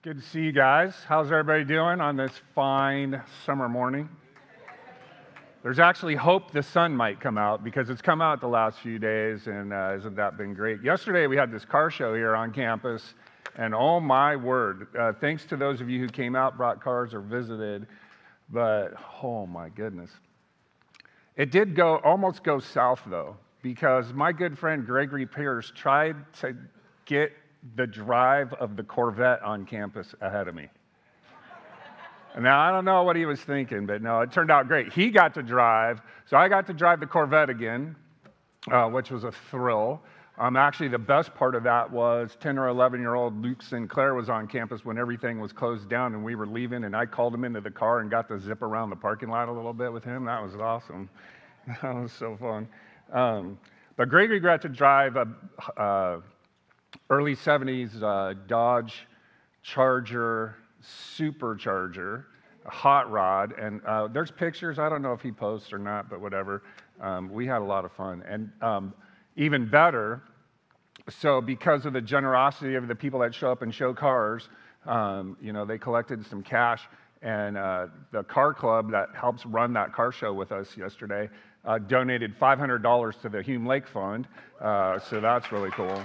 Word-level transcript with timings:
It's 0.00 0.04
good 0.06 0.22
to 0.22 0.26
see 0.30 0.40
you 0.40 0.52
guys. 0.52 0.94
How's 1.06 1.26
everybody 1.26 1.62
doing 1.62 2.00
on 2.00 2.16
this 2.16 2.32
fine 2.54 3.20
summer 3.44 3.68
morning? 3.68 4.08
There's 5.62 5.78
actually 5.78 6.14
hope 6.14 6.52
the 6.52 6.62
sun 6.62 6.96
might 6.96 7.20
come 7.20 7.36
out 7.36 7.62
because 7.62 7.90
it's 7.90 8.00
come 8.00 8.22
out 8.22 8.40
the 8.40 8.48
last 8.48 8.78
few 8.78 8.98
days, 8.98 9.46
and 9.46 9.74
uh, 9.74 9.90
hasn't 9.90 10.16
that 10.16 10.38
been 10.38 10.54
great? 10.54 10.82
Yesterday 10.82 11.26
we 11.26 11.36
had 11.36 11.52
this 11.52 11.66
car 11.66 11.90
show 11.90 12.14
here 12.14 12.34
on 12.34 12.50
campus, 12.50 13.12
and 13.56 13.74
oh 13.74 14.00
my 14.00 14.36
word, 14.36 14.86
uh, 14.98 15.12
thanks 15.20 15.44
to 15.44 15.56
those 15.58 15.82
of 15.82 15.90
you 15.90 16.00
who 16.00 16.08
came 16.08 16.34
out, 16.34 16.56
brought 16.56 16.82
cars, 16.82 17.12
or 17.12 17.20
visited, 17.20 17.86
but 18.48 18.94
oh 19.22 19.44
my 19.46 19.68
goodness. 19.68 20.12
It 21.36 21.50
did 21.50 21.76
go 21.76 21.98
almost 21.98 22.42
go 22.42 22.58
south 22.58 23.02
though, 23.06 23.36
because 23.60 24.14
my 24.14 24.32
good 24.32 24.58
friend 24.58 24.86
Gregory 24.86 25.26
Pierce 25.26 25.70
tried 25.76 26.16
to 26.40 26.56
get 27.04 27.32
the 27.76 27.86
drive 27.86 28.52
of 28.54 28.76
the 28.76 28.82
Corvette 28.82 29.42
on 29.42 29.64
campus 29.66 30.14
ahead 30.20 30.48
of 30.48 30.54
me. 30.54 30.68
Now, 32.38 32.60
I 32.60 32.70
don't 32.70 32.84
know 32.84 33.02
what 33.02 33.16
he 33.16 33.26
was 33.26 33.40
thinking, 33.40 33.86
but 33.86 34.02
no, 34.02 34.20
it 34.20 34.30
turned 34.30 34.52
out 34.52 34.68
great. 34.68 34.92
He 34.92 35.10
got 35.10 35.34
to 35.34 35.42
drive, 35.42 36.00
so 36.26 36.36
I 36.36 36.48
got 36.48 36.66
to 36.68 36.72
drive 36.72 37.00
the 37.00 37.06
Corvette 37.06 37.50
again, 37.50 37.96
uh, 38.70 38.88
which 38.88 39.10
was 39.10 39.24
a 39.24 39.32
thrill. 39.32 40.00
Um, 40.38 40.56
actually, 40.56 40.88
the 40.88 40.98
best 40.98 41.34
part 41.34 41.54
of 41.54 41.64
that 41.64 41.90
was 41.90 42.36
10 42.40 42.56
or 42.56 42.68
11 42.68 43.00
year 43.00 43.14
old 43.14 43.42
Luke 43.42 43.60
Sinclair 43.62 44.14
was 44.14 44.30
on 44.30 44.46
campus 44.46 44.84
when 44.84 44.96
everything 44.96 45.40
was 45.40 45.52
closed 45.52 45.90
down 45.90 46.14
and 46.14 46.24
we 46.24 46.36
were 46.36 46.46
leaving, 46.46 46.84
and 46.84 46.94
I 46.96 47.04
called 47.04 47.34
him 47.34 47.44
into 47.44 47.60
the 47.60 47.70
car 47.70 47.98
and 47.98 48.10
got 48.10 48.28
to 48.28 48.38
zip 48.38 48.62
around 48.62 48.90
the 48.90 48.96
parking 48.96 49.28
lot 49.28 49.48
a 49.48 49.52
little 49.52 49.74
bit 49.74 49.92
with 49.92 50.04
him. 50.04 50.24
That 50.24 50.42
was 50.42 50.54
awesome. 50.54 51.10
That 51.82 51.94
was 51.94 52.10
so 52.10 52.38
fun. 52.38 52.66
Um, 53.12 53.58
but 53.96 54.08
Gregory 54.08 54.40
got 54.40 54.62
to 54.62 54.68
drive 54.70 55.16
a, 55.16 55.28
uh, 55.76 56.20
early 57.08 57.36
70s 57.36 58.02
uh, 58.02 58.34
Dodge 58.46 59.06
Charger 59.62 60.56
supercharger, 60.82 62.24
hot 62.64 63.10
rod, 63.10 63.52
and 63.58 63.80
uh, 63.84 64.08
there's 64.08 64.30
pictures. 64.30 64.78
I 64.78 64.88
don't 64.88 65.02
know 65.02 65.12
if 65.12 65.20
he 65.20 65.32
posts 65.32 65.72
or 65.72 65.78
not, 65.78 66.08
but 66.08 66.20
whatever. 66.20 66.62
Um, 67.00 67.30
we 67.30 67.46
had 67.46 67.58
a 67.58 67.64
lot 67.64 67.84
of 67.84 67.92
fun. 67.92 68.22
And 68.28 68.50
um, 68.60 68.94
even 69.36 69.68
better, 69.68 70.22
so 71.08 71.40
because 71.40 71.86
of 71.86 71.92
the 71.92 72.00
generosity 72.00 72.74
of 72.74 72.88
the 72.88 72.94
people 72.94 73.20
that 73.20 73.34
show 73.34 73.50
up 73.50 73.62
and 73.62 73.74
show 73.74 73.94
cars, 73.94 74.48
um, 74.86 75.36
you 75.40 75.52
know, 75.52 75.64
they 75.64 75.78
collected 75.78 76.24
some 76.26 76.42
cash. 76.42 76.82
And 77.22 77.58
uh, 77.58 77.88
the 78.12 78.22
car 78.22 78.54
club 78.54 78.90
that 78.92 79.08
helps 79.14 79.44
run 79.44 79.74
that 79.74 79.92
car 79.92 80.10
show 80.10 80.32
with 80.32 80.52
us 80.52 80.74
yesterday 80.76 81.28
uh, 81.66 81.78
donated 81.78 82.38
$500 82.40 83.20
to 83.20 83.28
the 83.28 83.42
Hume 83.42 83.66
Lake 83.66 83.86
Fund. 83.86 84.26
Uh, 84.58 84.98
so 84.98 85.20
that's 85.20 85.52
really 85.52 85.70
cool 85.72 86.02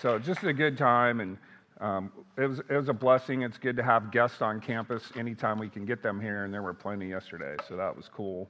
so 0.00 0.18
just 0.18 0.42
a 0.44 0.52
good 0.52 0.76
time, 0.76 1.20
and 1.20 1.38
um, 1.80 2.12
it, 2.36 2.46
was, 2.46 2.60
it 2.60 2.76
was 2.76 2.88
a 2.88 2.92
blessing. 2.92 3.42
It's 3.42 3.58
good 3.58 3.76
to 3.76 3.82
have 3.82 4.10
guests 4.10 4.42
on 4.42 4.60
campus 4.60 5.10
anytime 5.16 5.58
we 5.58 5.68
can 5.68 5.84
get 5.84 6.02
them 6.02 6.20
here, 6.20 6.44
and 6.44 6.52
there 6.52 6.62
were 6.62 6.74
plenty 6.74 7.08
yesterday, 7.08 7.56
so 7.68 7.76
that 7.76 7.96
was 7.96 8.08
cool. 8.12 8.48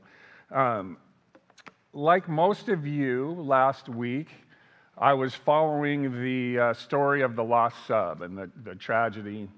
Um, 0.51 0.97
like 1.93 2.29
most 2.29 2.69
of 2.69 2.87
you 2.87 3.37
last 3.39 3.89
week, 3.89 4.29
I 4.99 5.13
was 5.13 5.35
following 5.35 6.23
the 6.23 6.59
uh, 6.59 6.75
story 6.75 7.23
of 7.23 7.37
the 7.37 7.45
lost 7.45 7.77
sub 7.87 8.23
and 8.23 8.37
the, 8.37 8.51
the 8.63 8.75
tragedy 8.75 9.49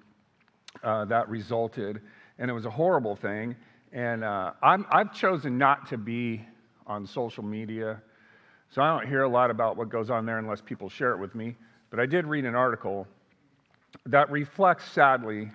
uh, 0.82 1.04
that 1.06 1.28
resulted, 1.28 2.00
and 2.38 2.50
it 2.50 2.54
was 2.54 2.66
a 2.66 2.70
horrible 2.70 3.16
thing. 3.16 3.56
And 3.92 4.24
uh, 4.24 4.52
i 4.62 4.78
have 4.92 5.14
chosen 5.14 5.56
not 5.58 5.88
to 5.88 5.98
be 5.98 6.44
on 6.86 7.06
social 7.06 7.42
media 7.42 8.00
so 8.70 8.82
I 8.82 8.98
don't 8.98 9.08
hear 9.08 9.22
a 9.22 9.28
lot 9.28 9.50
about 9.50 9.76
what 9.76 9.88
goes 9.88 10.10
on 10.10 10.26
there 10.26 10.38
unless 10.38 10.60
people 10.60 10.88
share 10.88 11.12
it 11.12 11.18
with 11.18 11.34
me. 11.34 11.54
But 11.90 12.00
I 12.00 12.06
did 12.06 12.26
read 12.26 12.44
an 12.44 12.54
article 12.54 13.06
that 14.06 14.30
reflects 14.30 14.90
sadly 14.90 15.50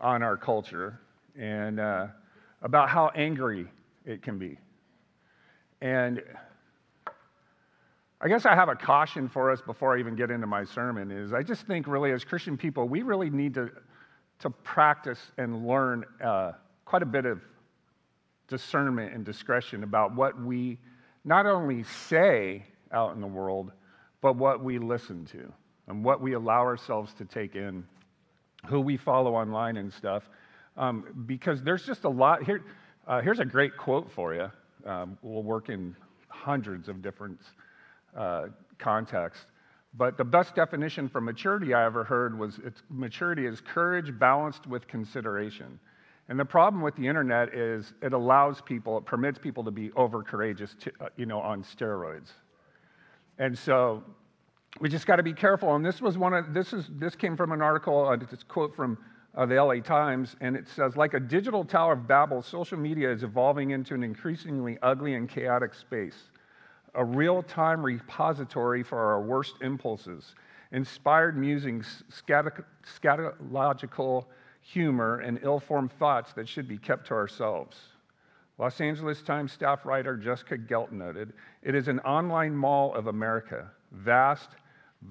on 0.00 0.22
our 0.22 0.36
culture 0.36 0.98
and 1.38 1.78
uh, 1.78 2.06
about 2.62 2.88
how 2.88 3.10
angry 3.14 3.66
it 4.04 4.22
can 4.22 4.38
be. 4.38 4.58
And 5.80 6.22
I 8.20 8.28
guess 8.28 8.46
I 8.46 8.54
have 8.54 8.68
a 8.68 8.74
caution 8.74 9.28
for 9.28 9.50
us 9.50 9.60
before 9.60 9.94
I 9.94 10.00
even 10.00 10.16
get 10.16 10.30
into 10.30 10.46
my 10.46 10.64
sermon 10.64 11.10
is 11.10 11.32
I 11.32 11.42
just 11.42 11.66
think 11.66 11.86
really 11.86 12.12
as 12.12 12.24
Christian 12.24 12.56
people, 12.56 12.88
we 12.88 13.02
really 13.02 13.28
need 13.28 13.54
to, 13.54 13.70
to 14.40 14.50
practice 14.50 15.20
and 15.36 15.66
learn 15.66 16.04
uh, 16.24 16.52
quite 16.86 17.02
a 17.02 17.06
bit 17.06 17.26
of 17.26 17.42
discernment 18.48 19.12
and 19.12 19.24
discretion 19.24 19.82
about 19.82 20.14
what 20.14 20.40
we 20.40 20.78
not 21.26 21.44
only 21.44 21.82
say 21.82 22.64
out 22.92 23.14
in 23.14 23.20
the 23.20 23.26
world, 23.26 23.72
but 24.22 24.36
what 24.36 24.64
we 24.64 24.78
listen 24.78 25.26
to 25.26 25.52
and 25.88 26.02
what 26.02 26.22
we 26.22 26.32
allow 26.32 26.60
ourselves 26.60 27.12
to 27.14 27.24
take 27.24 27.56
in, 27.56 27.84
who 28.66 28.80
we 28.80 28.96
follow 28.96 29.34
online 29.34 29.76
and 29.76 29.92
stuff. 29.92 30.22
Um, 30.76 31.24
because 31.26 31.62
there's 31.62 31.84
just 31.84 32.04
a 32.04 32.08
lot. 32.08 32.44
Here, 32.44 32.64
uh, 33.06 33.20
here's 33.20 33.40
a 33.40 33.44
great 33.44 33.76
quote 33.76 34.10
for 34.10 34.34
you. 34.34 34.50
Um, 34.88 35.18
we'll 35.20 35.42
work 35.42 35.68
in 35.68 35.96
hundreds 36.28 36.88
of 36.88 37.02
different 37.02 37.40
uh, 38.16 38.46
contexts. 38.78 39.46
But 39.94 40.18
the 40.18 40.24
best 40.24 40.54
definition 40.54 41.08
for 41.08 41.20
maturity 41.20 41.74
I 41.74 41.86
ever 41.86 42.04
heard 42.04 42.38
was 42.38 42.60
maturity 42.90 43.46
is 43.46 43.60
courage 43.60 44.16
balanced 44.18 44.66
with 44.66 44.86
consideration. 44.86 45.80
And 46.28 46.38
the 46.38 46.44
problem 46.44 46.82
with 46.82 46.96
the 46.96 47.06
internet 47.06 47.54
is 47.54 47.94
it 48.02 48.12
allows 48.12 48.60
people, 48.60 48.98
it 48.98 49.04
permits 49.04 49.38
people 49.38 49.62
to 49.64 49.70
be 49.70 49.92
over 49.92 50.22
courageous, 50.22 50.74
uh, 51.00 51.06
you 51.16 51.26
know, 51.26 51.40
on 51.40 51.62
steroids. 51.62 52.30
And 53.38 53.56
so 53.56 54.02
we 54.80 54.88
just 54.88 55.06
got 55.06 55.16
to 55.16 55.22
be 55.22 55.32
careful. 55.32 55.74
And 55.76 55.84
this 55.84 56.00
was 56.00 56.18
one 56.18 56.34
of 56.34 56.52
this 56.52 56.72
is 56.72 56.88
this 56.98 57.14
came 57.14 57.36
from 57.36 57.52
an 57.52 57.62
article, 57.62 58.08
uh, 58.08 58.16
this 58.16 58.42
quote 58.42 58.74
from 58.74 58.98
uh, 59.36 59.46
the 59.46 59.62
LA 59.62 59.80
Times, 59.80 60.34
and 60.40 60.56
it 60.56 60.66
says, 60.66 60.96
like 60.96 61.14
a 61.14 61.20
digital 61.20 61.62
Tower 61.62 61.92
of 61.92 62.08
Babel, 62.08 62.42
social 62.42 62.78
media 62.78 63.12
is 63.12 63.22
evolving 63.22 63.70
into 63.70 63.94
an 63.94 64.02
increasingly 64.02 64.78
ugly 64.82 65.14
and 65.14 65.28
chaotic 65.28 65.74
space, 65.74 66.30
a 66.94 67.04
real-time 67.04 67.84
repository 67.84 68.82
for 68.82 68.98
our 68.98 69.20
worst 69.20 69.56
impulses, 69.60 70.34
inspired 70.72 71.36
musings, 71.36 72.02
scatological 72.10 74.24
humor, 74.66 75.20
and 75.20 75.38
ill 75.42 75.60
formed 75.60 75.92
thoughts 75.92 76.32
that 76.32 76.48
should 76.48 76.66
be 76.66 76.78
kept 76.78 77.06
to 77.06 77.14
ourselves. 77.14 77.76
Los 78.58 78.80
Angeles 78.80 79.22
Times 79.22 79.52
staff 79.52 79.84
writer 79.84 80.16
Jessica 80.16 80.56
Gelt 80.56 80.90
noted 80.90 81.32
it 81.62 81.74
is 81.74 81.88
an 81.88 82.00
online 82.00 82.56
mall 82.56 82.94
of 82.94 83.06
America, 83.06 83.70
vast, 83.92 84.50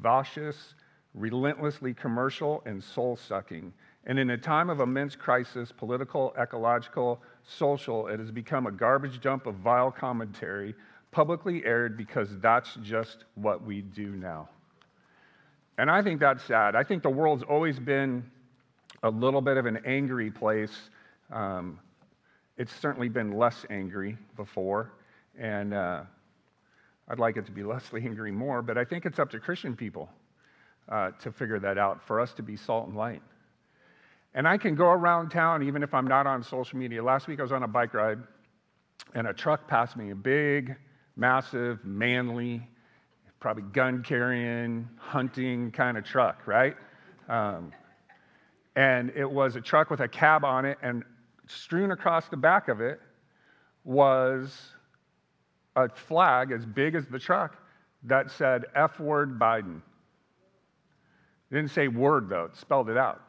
vicious, 0.01 0.73
relentlessly 1.13 1.93
commercial, 1.93 2.63
and 2.65 2.83
soul 2.83 3.15
sucking. 3.15 3.71
And 4.07 4.19
in 4.19 4.31
a 4.31 4.37
time 4.37 4.69
of 4.69 4.81
immense 4.81 5.15
crisis, 5.15 5.71
political, 5.71 6.33
ecological, 6.39 7.21
social, 7.43 8.07
it 8.07 8.19
has 8.19 8.31
become 8.31 8.67
a 8.67 8.71
garbage 8.71 9.21
dump 9.21 9.45
of 9.45 9.55
vile 9.55 9.91
commentary, 9.91 10.75
publicly 11.11 11.63
aired 11.65 11.95
because 11.97 12.37
that's 12.39 12.75
just 12.81 13.25
what 13.35 13.63
we 13.63 13.81
do 13.81 14.09
now. 14.15 14.49
And 15.77 15.89
I 15.89 16.01
think 16.01 16.19
that's 16.19 16.43
sad. 16.43 16.75
I 16.75 16.83
think 16.83 17.03
the 17.03 17.09
world's 17.09 17.43
always 17.43 17.79
been 17.79 18.29
a 19.05 19.09
little 19.09 19.41
bit 19.41 19.57
of 19.57 19.67
an 19.67 19.79
angry 19.85 20.31
place. 20.31 20.75
Um, 21.31 21.79
it's 22.57 22.73
certainly 22.73 23.07
been 23.07 23.37
less 23.37 23.63
angry 23.69 24.17
before, 24.35 24.93
and 25.37 25.75
uh, 25.75 26.01
I'd 27.07 27.19
like 27.19 27.37
it 27.37 27.45
to 27.45 27.51
be 27.51 27.63
less 27.63 27.83
angry 27.93 28.31
more, 28.31 28.63
but 28.63 28.79
I 28.79 28.83
think 28.83 29.05
it's 29.05 29.19
up 29.19 29.29
to 29.31 29.39
Christian 29.39 29.75
people 29.75 30.09
uh, 30.89 31.11
to 31.21 31.31
figure 31.31 31.59
that 31.59 31.77
out, 31.77 32.01
for 32.07 32.19
us 32.19 32.33
to 32.33 32.41
be 32.41 32.57
salt 32.57 32.87
and 32.87 32.97
light. 32.97 33.21
And 34.33 34.47
I 34.47 34.57
can 34.57 34.73
go 34.73 34.87
around 34.87 35.29
town 35.29 35.61
even 35.61 35.83
if 35.83 35.93
I'm 35.93 36.07
not 36.07 36.25
on 36.25 36.43
social 36.43 36.79
media. 36.79 37.03
Last 37.03 37.27
week 37.27 37.39
I 37.39 37.43
was 37.43 37.51
on 37.51 37.61
a 37.61 37.67
bike 37.67 37.93
ride, 37.93 38.17
and 39.13 39.27
a 39.27 39.33
truck 39.33 39.67
passed 39.67 39.95
me, 39.95 40.09
a 40.09 40.15
big, 40.15 40.75
massive, 41.15 41.85
manly, 41.85 42.67
probably 43.39 43.63
gun 43.71 44.01
carrying, 44.01 44.89
hunting 44.97 45.71
kind 45.71 45.95
of 45.95 46.03
truck, 46.03 46.47
right? 46.47 46.75
Um, 47.29 47.71
and 48.75 49.11
it 49.15 49.29
was 49.29 49.55
a 49.55 49.61
truck 49.61 49.89
with 49.89 50.01
a 50.01 50.07
cab 50.07 50.43
on 50.43 50.65
it, 50.65 50.77
and 50.81 51.03
strewn 51.47 51.91
across 51.91 52.27
the 52.27 52.37
back 52.37 52.67
of 52.67 52.81
it 52.81 52.99
was 53.83 54.71
a 55.75 55.87
flag 55.89 56.51
as 56.51 56.65
big 56.65 56.95
as 56.95 57.05
the 57.07 57.19
truck 57.19 57.57
that 58.03 58.31
said 58.31 58.65
F 58.75 58.99
word 58.99 59.39
Biden. 59.39 59.81
It 61.51 61.55
didn't 61.55 61.71
say 61.71 61.87
word, 61.87 62.29
though, 62.29 62.45
it 62.45 62.55
spelled 62.55 62.89
it 62.89 62.97
out. 62.97 63.21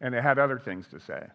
And 0.00 0.14
it 0.14 0.22
had 0.22 0.38
other 0.38 0.58
things 0.58 0.86
to 0.88 1.00
say. 1.00 1.26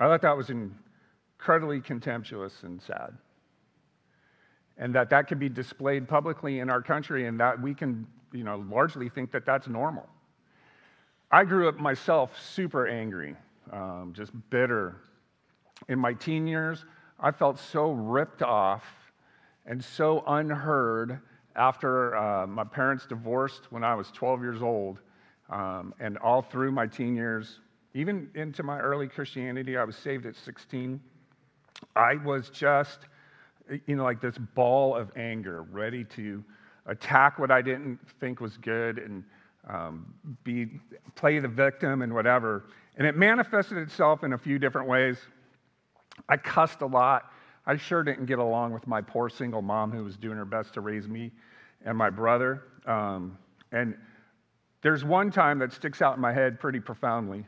I 0.00 0.06
thought 0.06 0.22
that 0.22 0.36
was 0.36 0.50
incredibly 0.50 1.80
contemptuous 1.80 2.62
and 2.62 2.82
sad. 2.82 3.16
And 4.76 4.94
that 4.94 5.08
that 5.10 5.28
could 5.28 5.38
be 5.38 5.48
displayed 5.48 6.08
publicly 6.08 6.58
in 6.58 6.68
our 6.68 6.82
country, 6.82 7.26
and 7.26 7.38
that 7.38 7.60
we 7.60 7.74
can, 7.74 8.06
you 8.32 8.42
know, 8.42 8.64
largely 8.70 9.08
think 9.08 9.30
that 9.32 9.46
that's 9.46 9.68
normal. 9.68 10.08
I 11.34 11.42
grew 11.42 11.68
up 11.68 11.80
myself 11.80 12.30
super 12.40 12.86
angry, 12.86 13.34
um, 13.72 14.12
just 14.14 14.30
bitter. 14.50 15.00
In 15.88 15.98
my 15.98 16.12
teen 16.12 16.46
years, 16.46 16.84
I 17.18 17.32
felt 17.32 17.58
so 17.58 17.90
ripped 17.90 18.44
off 18.44 18.84
and 19.66 19.82
so 19.82 20.22
unheard 20.28 21.18
after 21.56 22.14
uh, 22.14 22.46
my 22.46 22.62
parents 22.62 23.04
divorced 23.06 23.72
when 23.72 23.82
I 23.82 23.96
was 23.96 24.12
12 24.12 24.42
years 24.42 24.62
old. 24.62 25.00
Um, 25.50 25.92
and 25.98 26.18
all 26.18 26.40
through 26.40 26.70
my 26.70 26.86
teen 26.86 27.16
years, 27.16 27.58
even 27.94 28.30
into 28.36 28.62
my 28.62 28.78
early 28.78 29.08
Christianity, 29.08 29.76
I 29.76 29.82
was 29.82 29.96
saved 29.96 30.26
at 30.26 30.36
16. 30.36 31.00
I 31.96 32.14
was 32.14 32.48
just, 32.48 33.00
you 33.86 33.96
know, 33.96 34.04
like 34.04 34.20
this 34.20 34.38
ball 34.38 34.94
of 34.94 35.10
anger, 35.16 35.62
ready 35.62 36.04
to 36.04 36.44
attack 36.86 37.40
what 37.40 37.50
I 37.50 37.60
didn't 37.60 37.98
think 38.20 38.40
was 38.40 38.56
good 38.56 38.98
and 38.98 39.24
um, 39.68 40.14
be 40.42 40.80
play 41.14 41.38
the 41.38 41.48
victim 41.48 42.02
and 42.02 42.12
whatever. 42.12 42.64
And 42.96 43.06
it 43.06 43.16
manifested 43.16 43.78
itself 43.78 44.24
in 44.24 44.32
a 44.32 44.38
few 44.38 44.58
different 44.58 44.88
ways. 44.88 45.18
I 46.28 46.36
cussed 46.36 46.80
a 46.80 46.86
lot. 46.86 47.32
I 47.66 47.76
sure 47.76 48.02
didn't 48.02 48.26
get 48.26 48.38
along 48.38 48.72
with 48.72 48.86
my 48.86 49.00
poor 49.00 49.28
single 49.28 49.62
mom 49.62 49.90
who 49.90 50.04
was 50.04 50.16
doing 50.16 50.36
her 50.36 50.44
best 50.44 50.74
to 50.74 50.80
raise 50.80 51.08
me 51.08 51.32
and 51.84 51.96
my 51.96 52.10
brother. 52.10 52.62
Um, 52.86 53.38
and 53.72 53.96
there's 54.82 55.04
one 55.04 55.30
time 55.30 55.58
that 55.60 55.72
sticks 55.72 56.02
out 56.02 56.14
in 56.14 56.20
my 56.20 56.32
head 56.32 56.60
pretty 56.60 56.78
profoundly. 56.78 57.46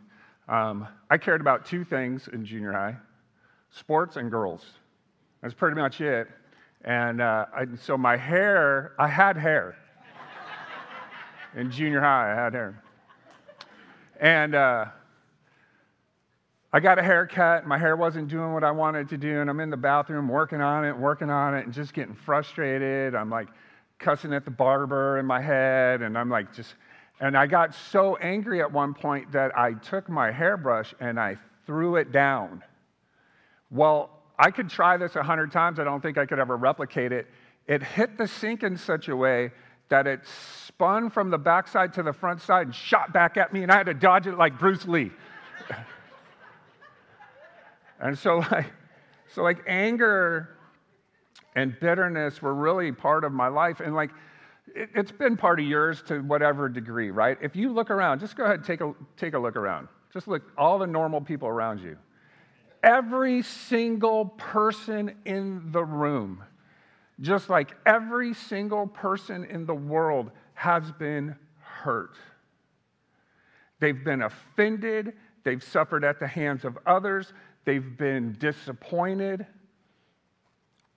Um, 0.49 0.89
I 1.11 1.19
cared 1.19 1.41
about 1.41 1.67
two 1.67 1.85
things 1.85 2.29
in 2.33 2.45
junior 2.45 2.73
high 2.73 2.97
sports 3.71 4.17
and 4.17 4.31
girls. 4.31 4.65
That's 5.43 5.55
pretty 5.55 5.77
much 5.77 6.01
it. 6.01 6.29
And 6.85 7.21
uh, 7.21 7.47
I, 7.55 7.67
so 7.81 7.97
my 7.99 8.17
hair, 8.17 8.93
I 8.99 9.09
had 9.09 9.37
hair. 9.37 9.77
In 11.56 11.70
junior 11.70 12.00
high, 12.00 12.32
I 12.32 12.35
had 12.35 12.53
hair. 12.53 12.82
And 14.20 14.55
uh, 14.55 14.85
I 16.73 16.81
got 16.81 16.99
a 16.99 17.03
haircut. 17.03 17.67
My 17.67 17.79
hair 17.79 17.97
wasn't 17.97 18.29
doing 18.29 18.53
what 18.53 18.62
I 18.62 18.70
wanted 18.70 19.08
to 19.08 19.17
do. 19.17 19.41
And 19.41 19.49
I'm 19.49 19.58
in 19.61 19.70
the 19.70 19.76
bathroom 19.76 20.29
working 20.29 20.61
on 20.61 20.85
it, 20.85 20.97
working 20.97 21.31
on 21.31 21.55
it, 21.55 21.64
and 21.64 21.73
just 21.73 21.94
getting 21.94 22.14
frustrated. 22.14 23.14
I'm 23.14 23.31
like 23.31 23.49
cussing 23.99 24.35
at 24.35 24.44
the 24.44 24.50
barber 24.50 25.19
in 25.19 25.25
my 25.25 25.41
head. 25.41 26.03
And 26.03 26.17
I'm 26.19 26.29
like, 26.29 26.55
just, 26.55 26.75
and 27.20 27.37
I 27.37 27.47
got 27.47 27.75
so 27.75 28.17
angry 28.17 28.61
at 28.61 28.70
one 28.70 28.93
point 28.93 29.32
that 29.32 29.56
I 29.56 29.73
took 29.73 30.11
my 30.11 30.31
hairbrush 30.31 30.94
and 31.00 31.19
I 31.19 31.38
threw 31.64 31.97
it 31.97 32.12
down. 32.12 32.62
Well, 33.70 34.11
I 34.38 34.50
could 34.50 34.69
try 34.69 34.99
this 34.99 35.17
a 35.17 35.23
hundred 35.23 35.50
times. 35.50 35.81
I 35.81 35.85
don't 35.85 36.03
think 36.03 36.19
I 36.19 36.26
could 36.26 36.38
ever 36.38 36.58
replicate 36.58 37.12
it. 37.12 37.26
It 37.67 37.82
hit 37.82 38.19
the 38.19 38.29
sink 38.29 38.62
in 38.62 38.76
such 38.76 39.08
a 39.08 39.17
way 39.17 39.50
that 39.88 40.06
it 40.06 40.21
spun 40.67 41.11
from 41.11 41.31
the 41.31 41.38
backside 41.38 41.93
to 41.94 42.03
the 42.03 42.12
front 42.12 42.41
side 42.41 42.67
and 42.67 42.75
shot 42.75 43.12
back 43.12 43.37
at 43.37 43.53
me, 43.53 43.62
and 43.62 43.71
I 43.71 43.77
had 43.77 43.87
to 43.87 43.94
dodge 43.94 44.27
it 44.27 44.37
like 44.37 44.59
Bruce 44.59 44.87
Lee. 44.87 45.11
and 48.00 48.19
so, 48.19 48.38
like, 48.38 48.67
so 49.35 49.43
like 49.43 49.59
anger 49.67 50.56
and 51.55 51.79
bitterness 51.81 52.43
were 52.43 52.55
really 52.55 52.93
part 52.93 53.25
of 53.25 53.33
my 53.33 53.49
life, 53.49 53.81
and 53.81 53.94
like 53.94 54.11
it, 54.75 54.91
has 54.94 55.12
been 55.12 55.37
part 55.37 55.61
of 55.61 55.67
yours 55.67 56.03
to 56.09 56.21
whatever 56.21 56.69
degree, 56.69 57.11
right? 57.11 57.39
If 57.41 57.56
you 57.56 57.73
look 57.73 57.91
around, 57.91 58.21
just 58.21 58.37
go 58.37 58.44
ahead 58.44 58.56
and 58.56 58.65
take 58.65 58.81
a 58.81 58.93
take 59.17 59.35
a 59.35 59.39
look 59.39 59.56
around. 59.56 59.89
Just 60.12 60.29
look 60.29 60.43
all 60.56 60.79
the 60.79 60.87
normal 60.87 61.21
people 61.21 61.49
around 61.49 61.81
you 61.81 61.97
every 62.87 63.43
single 63.43 64.27
person 64.27 65.12
in 65.25 65.61
the 65.73 65.85
room, 65.85 66.43
just 67.21 67.49
like 67.49 67.75
every 67.87 68.35
single 68.35 68.87
person 68.87 69.45
in 69.45 69.67
the 69.67 69.75
world, 69.75 70.31
has 70.55 70.91
been 70.93 71.37
hurt. 71.61 72.17
They've 73.81 74.05
been 74.05 74.23
offended, 74.23 75.13
they've 75.45 75.63
suffered 75.63 76.05
at 76.05 76.19
the 76.19 76.27
hands 76.27 76.65
of 76.65 76.79
others, 76.87 77.33
they've 77.65 77.97
been 77.97 78.37
disappointed. 78.39 79.47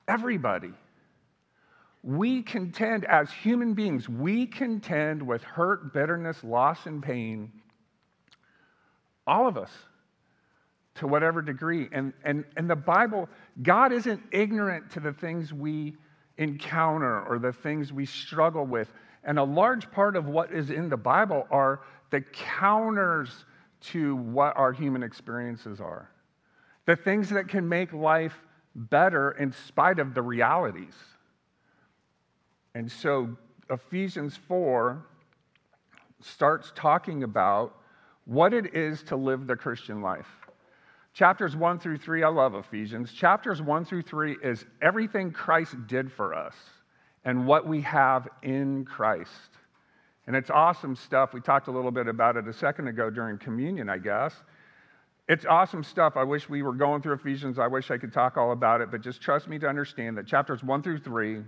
Everybody. 0.08 0.74
We 2.02 2.42
contend 2.42 3.04
as 3.06 3.30
human 3.32 3.74
beings, 3.74 4.08
we 4.08 4.46
contend 4.46 5.22
with 5.22 5.44
hurt, 5.44 5.94
bitterness, 5.94 6.44
loss, 6.44 6.86
and 6.86 7.04
pain. 7.04 7.52
All 9.28 9.48
of 9.48 9.58
us 9.58 9.72
to 10.96 11.08
whatever 11.08 11.42
degree. 11.42 11.88
And, 11.92 12.14
and, 12.24 12.46
and 12.58 12.70
the 12.70 12.76
Bible, 12.76 13.30
God 13.62 13.92
isn't 13.92 14.22
ignorant 14.32 14.92
to 14.92 15.00
the 15.00 15.14
things 15.14 15.54
we 15.54 15.96
encounter 16.40 17.24
or 17.26 17.38
the 17.38 17.54
things 17.54 17.94
we 17.94 18.06
struggle 18.06 18.66
with. 18.66 18.92
And 19.24 19.38
a 19.38 19.44
large 19.44 19.92
part 19.92 20.16
of 20.16 20.26
what 20.26 20.52
is 20.52 20.72
in 20.72 20.90
the 20.90 20.98
Bible 20.98 21.46
are 21.52 21.82
the 22.10 22.22
counters 22.22 23.46
to 23.82 24.16
what 24.16 24.58
our 24.58 24.72
human 24.72 25.04
experiences 25.04 25.80
are, 25.80 26.10
the 26.86 26.96
things 26.96 27.30
that 27.30 27.48
can 27.48 27.68
make 27.70 27.94
life 27.94 28.36
better 28.76 29.32
in 29.32 29.52
spite 29.52 30.00
of 30.00 30.14
the 30.14 30.22
realities. 30.22 30.96
And 32.74 32.92
so 32.92 33.38
Ephesians 33.70 34.38
4 34.48 35.06
starts 36.22 36.72
talking 36.76 37.24
about 37.24 37.76
what 38.26 38.54
it 38.54 38.74
is 38.74 39.04
to 39.04 39.16
live 39.16 39.48
the 39.48 39.56
Christian 39.56 40.02
life. 40.02 40.39
Chapters 41.20 41.54
1 41.54 41.80
through 41.80 41.98
3, 41.98 42.24
I 42.24 42.30
love 42.30 42.56
Ephesians. 42.56 43.12
Chapters 43.12 43.62
1 43.62 43.84
through 43.84 44.04
3 44.04 44.38
is 44.42 44.64
everything 44.82 45.32
Christ 45.32 45.76
did 45.86 46.10
for 46.10 46.34
us 46.34 46.56
and 47.26 47.46
what 47.46 47.68
we 47.68 47.82
have 47.82 48.30
in 48.42 48.86
Christ. 48.86 49.50
And 50.28 50.36
it's 50.38 50.50
awesome 50.50 50.96
stuff. 50.96 51.34
We 51.34 51.42
talked 51.42 51.68
a 51.68 51.72
little 51.72 51.92
bit 51.92 52.08
about 52.08 52.38
it 52.38 52.48
a 52.48 52.54
second 52.54 52.88
ago 52.88 53.10
during 53.10 53.38
communion, 53.38 53.90
I 53.90 53.98
guess. 53.98 54.34
It's 55.28 55.46
awesome 55.46 55.84
stuff. 55.84 56.14
I 56.16 56.24
wish 56.24 56.48
we 56.48 56.62
were 56.62 56.72
going 56.72 57.02
through 57.02 57.16
Ephesians. 57.16 57.60
I 57.60 57.68
wish 57.68 57.92
I 57.92 57.98
could 57.98 58.14
talk 58.14 58.38
all 58.38 58.54
about 58.54 58.80
it, 58.80 58.90
but 58.90 59.02
just 59.02 59.20
trust 59.20 59.50
me 59.50 59.60
to 59.60 59.68
understand 59.68 60.18
that 60.18 60.26
chapters 60.26 60.64
1 60.64 60.82
through 60.84 61.00
3 61.00 61.44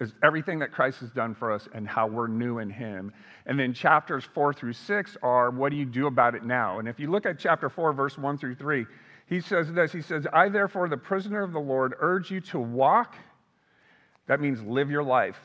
is 0.00 0.14
everything 0.22 0.58
that 0.60 0.72
Christ 0.72 1.00
has 1.00 1.10
done 1.10 1.34
for 1.34 1.52
us 1.52 1.68
and 1.74 1.86
how 1.86 2.06
we're 2.06 2.26
new 2.26 2.58
in 2.58 2.70
Him. 2.70 3.12
And 3.46 3.58
then 3.58 3.72
chapters 3.74 4.24
four 4.24 4.52
through 4.52 4.72
six 4.72 5.16
are 5.22 5.50
what 5.50 5.70
do 5.70 5.76
you 5.76 5.84
do 5.84 6.06
about 6.06 6.34
it 6.34 6.44
now? 6.44 6.78
And 6.78 6.88
if 6.88 6.98
you 6.98 7.10
look 7.10 7.26
at 7.26 7.38
chapter 7.38 7.68
four, 7.68 7.92
verse 7.92 8.18
one 8.18 8.38
through 8.38 8.56
three, 8.56 8.86
he 9.26 9.40
says 9.40 9.72
this 9.72 9.92
He 9.92 10.02
says, 10.02 10.26
I 10.32 10.48
therefore, 10.48 10.88
the 10.88 10.96
prisoner 10.96 11.42
of 11.42 11.52
the 11.52 11.60
Lord, 11.60 11.94
urge 12.00 12.30
you 12.30 12.40
to 12.42 12.58
walk, 12.58 13.16
that 14.26 14.40
means 14.40 14.62
live 14.62 14.90
your 14.90 15.02
life, 15.02 15.38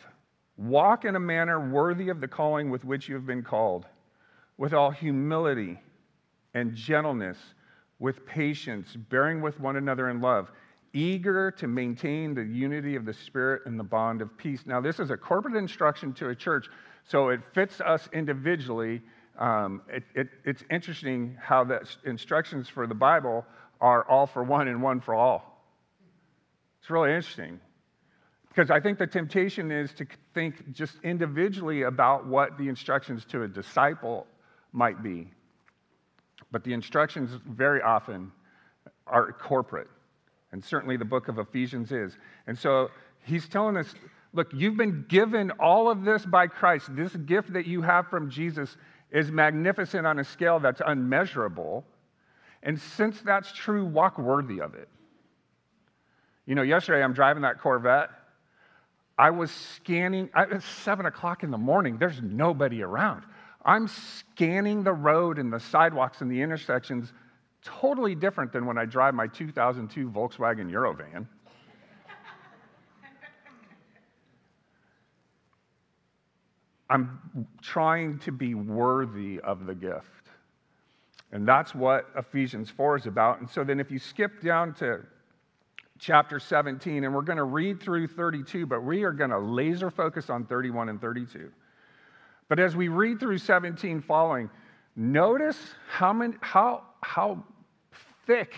walk 0.58 1.06
in 1.06 1.16
a 1.16 1.20
manner 1.20 1.70
worthy 1.70 2.10
of 2.10 2.22
the 2.22 2.28
calling 2.28 2.70
with 2.70 2.84
which 2.86 3.08
you 3.08 3.16
have 3.16 3.26
been 3.26 3.44
called, 3.44 3.86
with 4.58 4.74
all 4.74 4.92
humility 4.92 5.80
and 6.54 6.74
gentleness, 6.76 7.38
with 8.00 8.26
patience, 8.26 8.96
bearing 9.10 9.42
with 9.42 9.60
one 9.60 9.76
another 9.76 10.10
in 10.10 10.22
love 10.22 10.52
eager 10.98 11.52
to 11.52 11.68
maintain 11.68 12.34
the 12.34 12.44
unity 12.44 12.96
of 12.96 13.06
the 13.06 13.14
Spirit 13.14 13.64
and 13.66 13.80
the 13.80 13.84
bond 13.84 14.22
of 14.22 14.36
peace. 14.38 14.64
Now, 14.66 14.82
this 14.82 15.00
is 15.00 15.12
a 15.12 15.18
corporate 15.18 15.56
instruction 15.56 16.14
to 16.14 16.30
a 16.30 16.36
church, 16.36 16.68
so 17.04 17.30
it 17.30 17.42
fits 17.54 17.80
us 17.82 18.10
individually. 18.12 19.02
Um, 19.38 19.82
it, 19.90 20.04
it, 20.16 20.28
it's 20.44 20.64
interesting 20.72 21.38
how 21.40 21.64
the 21.64 21.88
instructions 22.06 22.68
for 22.68 22.88
the 22.88 22.96
Bible 22.96 23.46
are 23.80 24.10
all 24.10 24.26
for 24.26 24.44
one 24.44 24.68
and 24.68 24.82
one 24.82 25.00
for 25.00 25.14
all. 25.14 25.64
It's 26.82 26.90
really 26.90 27.14
interesting 27.14 27.60
because 28.50 28.72
I 28.72 28.80
think 28.80 28.98
the 28.98 29.06
temptation 29.06 29.72
is 29.72 29.94
to 29.94 30.08
think 30.34 30.72
just 30.72 30.96
individually 31.04 31.84
about 31.84 32.26
what 32.26 32.58
the 32.58 32.70
instructions 32.70 33.24
to 33.26 33.44
a 33.44 33.48
disciple 33.48 34.26
might 34.72 35.04
be. 35.04 35.30
But 36.52 36.64
the 36.64 36.74
instructions 36.74 37.30
very 37.46 37.82
often 37.84 38.32
are 39.06 39.32
corporate. 39.32 39.90
And 40.52 40.64
certainly 40.64 40.98
the 40.98 41.06
book 41.06 41.28
of 41.28 41.40
Ephesians 41.40 41.92
is. 41.92 42.18
And 42.48 42.58
so 42.58 42.90
he's 43.24 43.48
telling 43.48 43.78
us 43.78 43.94
look, 44.34 44.52
you've 44.54 44.78
been 44.78 45.06
given 45.08 45.52
all 45.52 45.90
of 45.90 46.04
this 46.04 46.26
by 46.26 46.48
Christ. 46.48 46.96
This 46.96 47.16
gift 47.16 47.54
that 47.54 47.66
you 47.66 47.82
have 47.82 48.08
from 48.08 48.30
Jesus 48.30 48.78
is 49.12 49.32
magnificent 49.32 50.06
on 50.06 50.20
a 50.20 50.24
scale 50.24 50.60
that's 50.60 50.82
unmeasurable. 50.86 51.84
And 52.64 52.80
since 52.80 53.22
that's 53.22 53.52
true, 53.52 53.86
walk 53.86 54.18
worthy 54.18 54.62
of 54.62 54.76
it. 54.76 54.90
You 56.46 56.56
know, 56.56 56.62
yesterday 56.62 57.04
I'm 57.04 57.14
driving 57.14 57.44
that 57.44 57.60
Corvette. 57.60 58.10
I 59.18 59.32
was 59.32 59.50
scanning, 59.50 60.30
it's 60.36 60.66
seven 60.66 61.08
o'clock 61.08 61.44
in 61.44 61.50
the 61.50 61.58
morning, 61.58 61.98
there's 61.98 62.22
nobody 62.22 62.84
around. 62.84 63.24
I'm 63.66 63.88
scanning 63.88 64.84
the 64.84 64.94
road 64.94 65.40
and 65.40 65.52
the 65.52 65.60
sidewalks 65.60 66.22
and 66.22 66.32
the 66.32 66.42
intersections 66.42 67.12
Totally 67.68 68.16
different 68.16 68.54
than 68.54 68.66
when 68.66 68.78
I 68.78 68.86
drive 68.86 69.14
my 69.14 69.28
2002 69.28 70.10
Volkswagen 70.10 70.72
Eurovan. 70.72 71.28
I'm 76.90 77.20
trying 77.62 78.20
to 78.20 78.32
be 78.32 78.56
worthy 78.56 79.42
of 79.42 79.66
the 79.66 79.76
gift. 79.76 80.06
And 81.34 81.46
that's 81.46 81.76
what 81.76 82.10
Ephesians 82.16 82.70
4 82.70 82.96
is 82.96 83.06
about. 83.06 83.42
And 83.42 83.50
so 83.50 83.66
then, 83.66 83.82
if 83.82 83.92
you 83.92 84.00
skip 84.00 84.42
down 84.42 84.74
to 84.76 85.02
chapter 86.00 86.40
17, 86.40 87.04
and 87.04 87.14
we're 87.14 87.22
going 87.22 87.38
to 87.38 87.44
read 87.44 87.82
through 87.82 88.08
32, 88.08 88.66
but 88.66 88.82
we 88.82 89.04
are 89.04 89.12
going 89.12 89.32
to 89.32 89.40
laser 89.40 89.92
focus 89.92 90.30
on 90.30 90.46
31 90.46 90.88
and 90.88 91.02
32. 91.02 91.52
But 92.48 92.60
as 92.60 92.78
we 92.78 92.88
read 92.88 93.20
through 93.20 93.40
17 93.40 94.02
following, 94.02 94.50
notice 94.96 95.58
how, 95.90 96.14
many, 96.14 96.36
how, 96.40 96.84
how 97.02 97.44
thick 98.28 98.54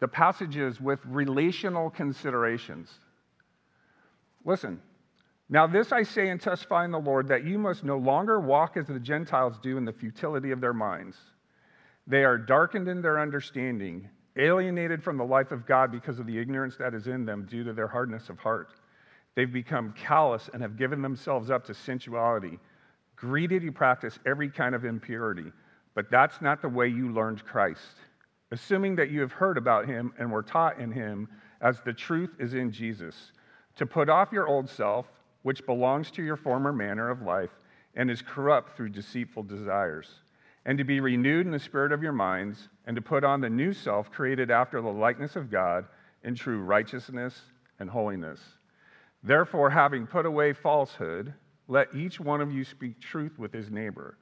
the 0.00 0.08
passages 0.08 0.80
with 0.80 1.00
relational 1.06 1.88
considerations. 1.88 2.90
Listen, 4.44 4.80
Now, 5.48 5.66
this 5.66 5.92
I 5.92 6.02
say 6.02 6.28
and 6.28 6.40
testify 6.40 6.84
in 6.84 6.90
the 6.90 6.98
Lord 6.98 7.28
that 7.28 7.44
you 7.44 7.58
must 7.58 7.84
no 7.84 7.98
longer 7.98 8.40
walk 8.40 8.76
as 8.76 8.86
the 8.86 8.98
Gentiles 8.98 9.58
do 9.62 9.76
in 9.76 9.84
the 9.84 9.92
futility 9.92 10.50
of 10.50 10.60
their 10.60 10.74
minds. 10.74 11.16
They 12.06 12.24
are 12.24 12.36
darkened 12.38 12.88
in 12.88 13.00
their 13.00 13.20
understanding, 13.20 14.08
alienated 14.36 15.02
from 15.02 15.16
the 15.16 15.24
life 15.24 15.52
of 15.52 15.66
God 15.66 15.92
because 15.92 16.18
of 16.18 16.26
the 16.26 16.38
ignorance 16.38 16.76
that 16.76 16.94
is 16.94 17.06
in 17.06 17.24
them 17.24 17.46
due 17.48 17.62
to 17.64 17.72
their 17.72 17.86
hardness 17.86 18.28
of 18.28 18.38
heart. 18.38 18.72
They've 19.36 19.52
become 19.52 19.94
callous 19.96 20.50
and 20.52 20.62
have 20.62 20.76
given 20.76 21.00
themselves 21.00 21.50
up 21.50 21.64
to 21.66 21.74
sensuality. 21.74 22.58
Greedy 23.14 23.60
to 23.60 23.70
practice 23.70 24.18
every 24.26 24.50
kind 24.50 24.74
of 24.74 24.84
impurity. 24.84 25.52
But 25.94 26.10
that's 26.10 26.40
not 26.42 26.60
the 26.60 26.68
way 26.68 26.88
you 26.88 27.12
learned 27.12 27.44
Christ. 27.44 27.94
Assuming 28.52 28.94
that 28.96 29.10
you 29.10 29.20
have 29.20 29.32
heard 29.32 29.58
about 29.58 29.86
him 29.86 30.12
and 30.18 30.30
were 30.30 30.42
taught 30.42 30.78
in 30.78 30.92
him, 30.92 31.28
as 31.60 31.80
the 31.80 31.92
truth 31.92 32.30
is 32.38 32.54
in 32.54 32.70
Jesus, 32.70 33.32
to 33.76 33.86
put 33.86 34.08
off 34.08 34.32
your 34.32 34.46
old 34.46 34.68
self 34.68 35.06
which 35.42 35.66
belongs 35.66 36.10
to 36.10 36.22
your 36.22 36.36
former 36.36 36.72
manner 36.72 37.08
of 37.08 37.22
life 37.22 37.50
and 37.94 38.10
is 38.10 38.22
corrupt 38.22 38.76
through 38.76 38.90
deceitful 38.90 39.42
desires, 39.42 40.20
and 40.64 40.76
to 40.78 40.84
be 40.84 41.00
renewed 41.00 41.46
in 41.46 41.52
the 41.52 41.58
spirit 41.58 41.92
of 41.92 42.02
your 42.02 42.12
minds, 42.12 42.68
and 42.86 42.94
to 42.94 43.02
put 43.02 43.24
on 43.24 43.40
the 43.40 43.50
new 43.50 43.72
self 43.72 44.10
created 44.10 44.50
after 44.50 44.80
the 44.80 44.88
likeness 44.88 45.34
of 45.34 45.50
God 45.50 45.86
in 46.24 46.34
true 46.34 46.60
righteousness 46.60 47.40
and 47.78 47.88
holiness. 47.88 48.40
Therefore, 49.22 49.70
having 49.70 50.06
put 50.06 50.26
away 50.26 50.52
falsehood, 50.52 51.32
let 51.68 51.94
each 51.94 52.20
one 52.20 52.40
of 52.40 52.52
you 52.52 52.64
speak 52.64 53.00
truth 53.00 53.38
with 53.38 53.52
his 53.52 53.70
neighbor, 53.70 54.18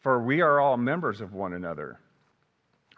for 0.00 0.22
we 0.22 0.40
are 0.40 0.60
all 0.60 0.76
members 0.76 1.20
of 1.20 1.32
one 1.32 1.54
another. 1.54 1.98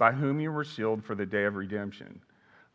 by 0.00 0.10
whom 0.10 0.40
you 0.40 0.50
were 0.50 0.64
sealed 0.64 1.04
for 1.04 1.14
the 1.14 1.26
day 1.26 1.44
of 1.44 1.56
redemption. 1.56 2.22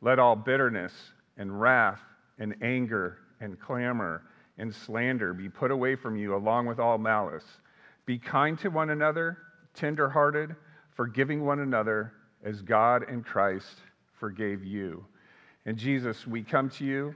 Let 0.02 0.20
all 0.20 0.36
bitterness 0.36 0.94
and 1.38 1.60
wrath 1.60 2.00
and 2.38 2.56
anger 2.62 3.18
and 3.42 3.60
clamor 3.60 4.22
and 4.60 4.72
slander 4.72 5.34
be 5.34 5.50
put 5.50 5.72
away 5.72 5.96
from 5.96 6.16
you, 6.16 6.36
along 6.36 6.68
with 6.68 6.80
all 6.80 7.00
malice. 7.00 7.44
Be 8.06 8.20
kind 8.20 8.60
to 8.60 8.70
one 8.70 8.92
another, 8.92 9.40
tenderhearted, 9.74 10.56
forgiving 10.92 11.44
one 11.44 11.62
another, 11.62 12.14
as 12.44 12.62
God 12.62 13.10
and 13.10 13.26
Christ 13.26 13.80
forgave 14.20 14.64
you. 14.64 15.04
And 15.66 15.80
Jesus, 15.80 16.28
we 16.28 16.44
come 16.44 16.70
to 16.70 16.86
you. 16.86 17.16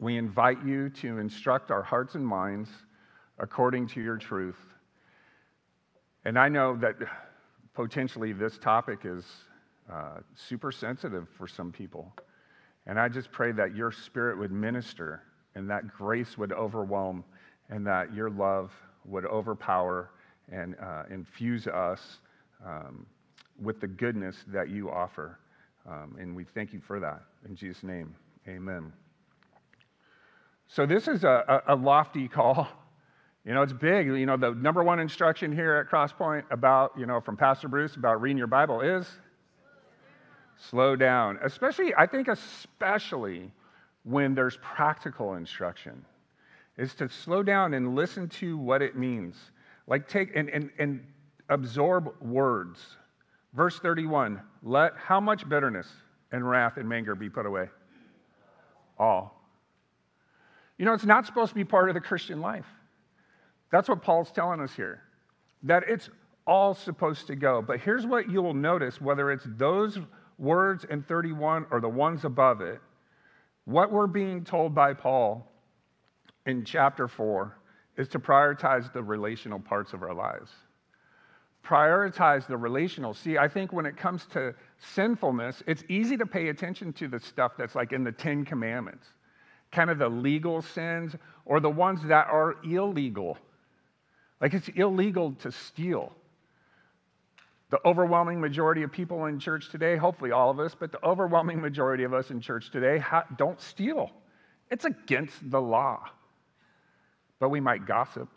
We 0.00 0.16
invite 0.16 0.64
you 0.64 0.88
to 0.88 1.18
instruct 1.18 1.70
our 1.70 1.82
hearts 1.82 2.14
and 2.14 2.26
minds 2.26 2.70
according 3.38 3.88
to 3.88 4.00
your 4.00 4.16
truth. 4.16 4.56
And 6.24 6.38
I 6.38 6.48
know 6.48 6.76
that 6.76 6.96
potentially 7.74 8.32
this 8.32 8.58
topic 8.58 9.00
is 9.04 9.24
uh, 9.90 10.20
super 10.34 10.72
sensitive 10.72 11.28
for 11.36 11.46
some 11.46 11.72
people. 11.72 12.12
And 12.86 12.98
I 12.98 13.08
just 13.08 13.30
pray 13.30 13.52
that 13.52 13.74
your 13.74 13.92
spirit 13.92 14.38
would 14.38 14.52
minister 14.52 15.22
and 15.54 15.68
that 15.70 15.88
grace 15.88 16.38
would 16.38 16.52
overwhelm, 16.52 17.24
and 17.68 17.86
that 17.86 18.14
your 18.14 18.30
love 18.30 18.72
would 19.04 19.26
overpower 19.26 20.10
and 20.50 20.76
uh, 20.80 21.04
infuse 21.10 21.66
us 21.66 22.18
um, 22.64 23.06
with 23.60 23.80
the 23.80 23.86
goodness 23.86 24.36
that 24.48 24.68
you 24.70 24.90
offer. 24.90 25.38
Um, 25.88 26.16
and 26.18 26.34
we 26.34 26.44
thank 26.44 26.72
you 26.72 26.80
for 26.80 27.00
that. 27.00 27.22
In 27.48 27.56
Jesus' 27.56 27.82
name, 27.82 28.14
amen. 28.48 28.92
So, 30.68 30.86
this 30.86 31.08
is 31.08 31.24
a, 31.24 31.62
a, 31.66 31.74
lofty 31.74 32.28
call. 32.28 32.68
You 33.44 33.54
know, 33.54 33.62
it's 33.62 33.72
big. 33.72 34.06
You 34.06 34.26
know, 34.26 34.36
the 34.36 34.52
number 34.52 34.84
one 34.84 35.00
instruction 35.00 35.52
here 35.52 35.76
at 35.76 35.88
Crosspoint 35.88 36.44
about, 36.50 36.92
you 36.96 37.06
know, 37.06 37.20
from 37.20 37.36
Pastor 37.36 37.68
Bruce 37.68 37.96
about 37.96 38.20
reading 38.20 38.38
your 38.38 38.46
Bible 38.46 38.80
is 38.80 39.06
slow 40.56 40.94
down. 40.94 41.38
Especially, 41.42 41.92
I 41.96 42.06
think, 42.06 42.28
especially 42.28 43.50
when 44.04 44.34
there's 44.34 44.58
practical 44.58 45.34
instruction 45.34 46.04
is 46.76 46.94
to 46.94 47.08
slow 47.08 47.42
down 47.42 47.74
and 47.74 47.94
listen 47.94 48.28
to 48.28 48.56
what 48.56 48.80
it 48.80 48.96
means. 48.96 49.36
Like 49.86 50.08
take 50.08 50.34
and, 50.36 50.48
and, 50.48 50.70
and 50.78 51.04
absorb 51.48 52.14
words. 52.20 52.80
Verse 53.54 53.78
31 53.78 54.40
let 54.62 54.96
how 54.96 55.20
much 55.20 55.48
bitterness 55.48 55.88
and 56.30 56.48
wrath 56.48 56.76
and 56.76 56.90
anger 56.92 57.16
be 57.16 57.28
put 57.28 57.46
away? 57.46 57.68
All. 58.98 59.42
You 60.78 60.84
know, 60.84 60.94
it's 60.94 61.04
not 61.04 61.26
supposed 61.26 61.50
to 61.50 61.54
be 61.56 61.64
part 61.64 61.88
of 61.88 61.94
the 61.94 62.00
Christian 62.00 62.40
life. 62.40 62.66
That's 63.72 63.88
what 63.88 64.02
Paul's 64.02 64.30
telling 64.30 64.60
us 64.60 64.72
here. 64.74 65.02
That 65.64 65.82
it's 65.88 66.08
all 66.46 66.74
supposed 66.74 67.26
to 67.26 67.34
go. 67.34 67.60
But 67.60 67.80
here's 67.80 68.06
what 68.06 68.30
you'll 68.30 68.54
notice 68.54 69.00
whether 69.00 69.32
it's 69.32 69.46
those 69.56 69.98
words 70.38 70.84
in 70.88 71.02
31 71.02 71.66
or 71.72 71.80
the 71.80 71.88
ones 71.88 72.24
above 72.24 72.60
it 72.60 72.80
what 73.64 73.92
we're 73.92 74.06
being 74.06 74.44
told 74.44 74.74
by 74.74 74.92
Paul 74.92 75.46
in 76.46 76.64
chapter 76.64 77.06
4 77.06 77.56
is 77.96 78.08
to 78.08 78.18
prioritize 78.18 78.92
the 78.92 79.02
relational 79.02 79.60
parts 79.60 79.92
of 79.92 80.02
our 80.02 80.14
lives. 80.14 80.50
Prioritize 81.64 82.46
the 82.48 82.56
relational. 82.56 83.14
See, 83.14 83.38
I 83.38 83.46
think 83.46 83.72
when 83.72 83.86
it 83.86 83.96
comes 83.96 84.26
to 84.32 84.54
sinfulness, 84.78 85.62
it's 85.68 85.84
easy 85.88 86.16
to 86.16 86.26
pay 86.26 86.48
attention 86.48 86.92
to 86.94 87.06
the 87.06 87.20
stuff 87.20 87.52
that's 87.56 87.76
like 87.76 87.92
in 87.92 88.02
the 88.02 88.10
Ten 88.10 88.44
Commandments, 88.44 89.06
kind 89.70 89.90
of 89.90 89.98
the 89.98 90.08
legal 90.08 90.60
sins 90.60 91.14
or 91.44 91.60
the 91.60 91.70
ones 91.70 92.02
that 92.04 92.26
are 92.26 92.56
illegal. 92.64 93.38
Like 94.42 94.54
it's 94.54 94.68
illegal 94.68 95.32
to 95.42 95.52
steal. 95.52 96.12
The 97.70 97.78
overwhelming 97.86 98.40
majority 98.40 98.82
of 98.82 98.92
people 98.92 99.24
in 99.26 99.38
church 99.38 99.70
today, 99.70 99.96
hopefully 99.96 100.32
all 100.32 100.50
of 100.50 100.58
us, 100.58 100.74
but 100.78 100.92
the 100.92 101.02
overwhelming 101.02 101.60
majority 101.60 102.02
of 102.02 102.12
us 102.12 102.30
in 102.30 102.40
church 102.40 102.70
today 102.70 103.02
don't 103.38 103.60
steal. 103.60 104.10
It's 104.70 104.84
against 104.84 105.50
the 105.50 105.60
law. 105.60 106.10
But 107.38 107.48
we 107.50 107.60
might 107.60 107.86
gossip. 107.86 108.28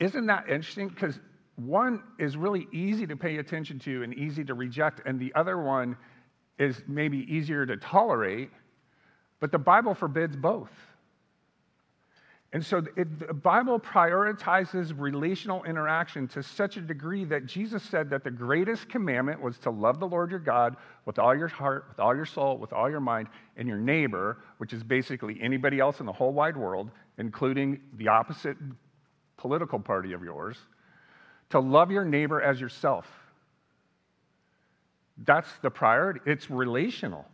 Isn't 0.00 0.26
that 0.26 0.48
interesting? 0.48 0.88
Because 0.88 1.20
one 1.56 2.02
is 2.18 2.36
really 2.36 2.66
easy 2.72 3.06
to 3.06 3.16
pay 3.16 3.36
attention 3.36 3.78
to 3.80 4.02
and 4.02 4.14
easy 4.14 4.44
to 4.44 4.54
reject, 4.54 5.02
and 5.04 5.20
the 5.20 5.34
other 5.34 5.60
one 5.60 5.96
is 6.58 6.82
maybe 6.88 7.18
easier 7.18 7.66
to 7.66 7.76
tolerate, 7.76 8.50
but 9.40 9.52
the 9.52 9.58
Bible 9.58 9.94
forbids 9.94 10.36
both. 10.36 10.70
And 12.52 12.66
so 12.66 12.78
it, 12.96 13.28
the 13.28 13.32
Bible 13.32 13.78
prioritizes 13.78 14.92
relational 14.96 15.62
interaction 15.64 16.26
to 16.28 16.42
such 16.42 16.76
a 16.76 16.80
degree 16.80 17.24
that 17.26 17.46
Jesus 17.46 17.80
said 17.82 18.10
that 18.10 18.24
the 18.24 18.30
greatest 18.30 18.88
commandment 18.88 19.40
was 19.40 19.56
to 19.58 19.70
love 19.70 20.00
the 20.00 20.08
Lord 20.08 20.32
your 20.32 20.40
God 20.40 20.76
with 21.04 21.20
all 21.20 21.36
your 21.36 21.46
heart, 21.46 21.86
with 21.88 22.00
all 22.00 22.14
your 22.14 22.26
soul, 22.26 22.58
with 22.58 22.72
all 22.72 22.90
your 22.90 23.00
mind, 23.00 23.28
and 23.56 23.68
your 23.68 23.78
neighbor, 23.78 24.38
which 24.58 24.72
is 24.72 24.82
basically 24.82 25.38
anybody 25.40 25.78
else 25.78 26.00
in 26.00 26.06
the 26.06 26.12
whole 26.12 26.32
wide 26.32 26.56
world, 26.56 26.90
including 27.18 27.80
the 27.98 28.08
opposite 28.08 28.56
political 29.36 29.78
party 29.78 30.12
of 30.12 30.22
yours, 30.24 30.56
to 31.50 31.60
love 31.60 31.92
your 31.92 32.04
neighbor 32.04 32.42
as 32.42 32.60
yourself. 32.60 33.06
That's 35.18 35.50
the 35.62 35.70
priority. 35.70 36.20
It's 36.26 36.50
relational. 36.50 37.26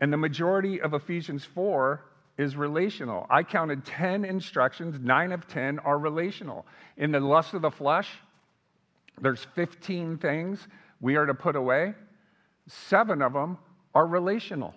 And 0.00 0.10
the 0.10 0.16
majority 0.16 0.80
of 0.80 0.94
Ephesians 0.94 1.44
4 1.44 2.02
is 2.40 2.56
relational. 2.56 3.26
I 3.28 3.42
counted 3.42 3.84
10 3.84 4.24
instructions, 4.24 4.98
nine 4.98 5.30
of 5.30 5.46
10 5.46 5.78
are 5.80 5.98
relational. 5.98 6.64
In 6.96 7.12
the 7.12 7.20
lust 7.20 7.52
of 7.52 7.60
the 7.60 7.70
flesh, 7.70 8.08
there's 9.20 9.46
15 9.54 10.16
things 10.16 10.66
we 11.02 11.16
are 11.16 11.26
to 11.26 11.34
put 11.34 11.54
away, 11.54 11.92
seven 12.66 13.20
of 13.20 13.34
them 13.34 13.58
are 13.94 14.06
relational. 14.06 14.74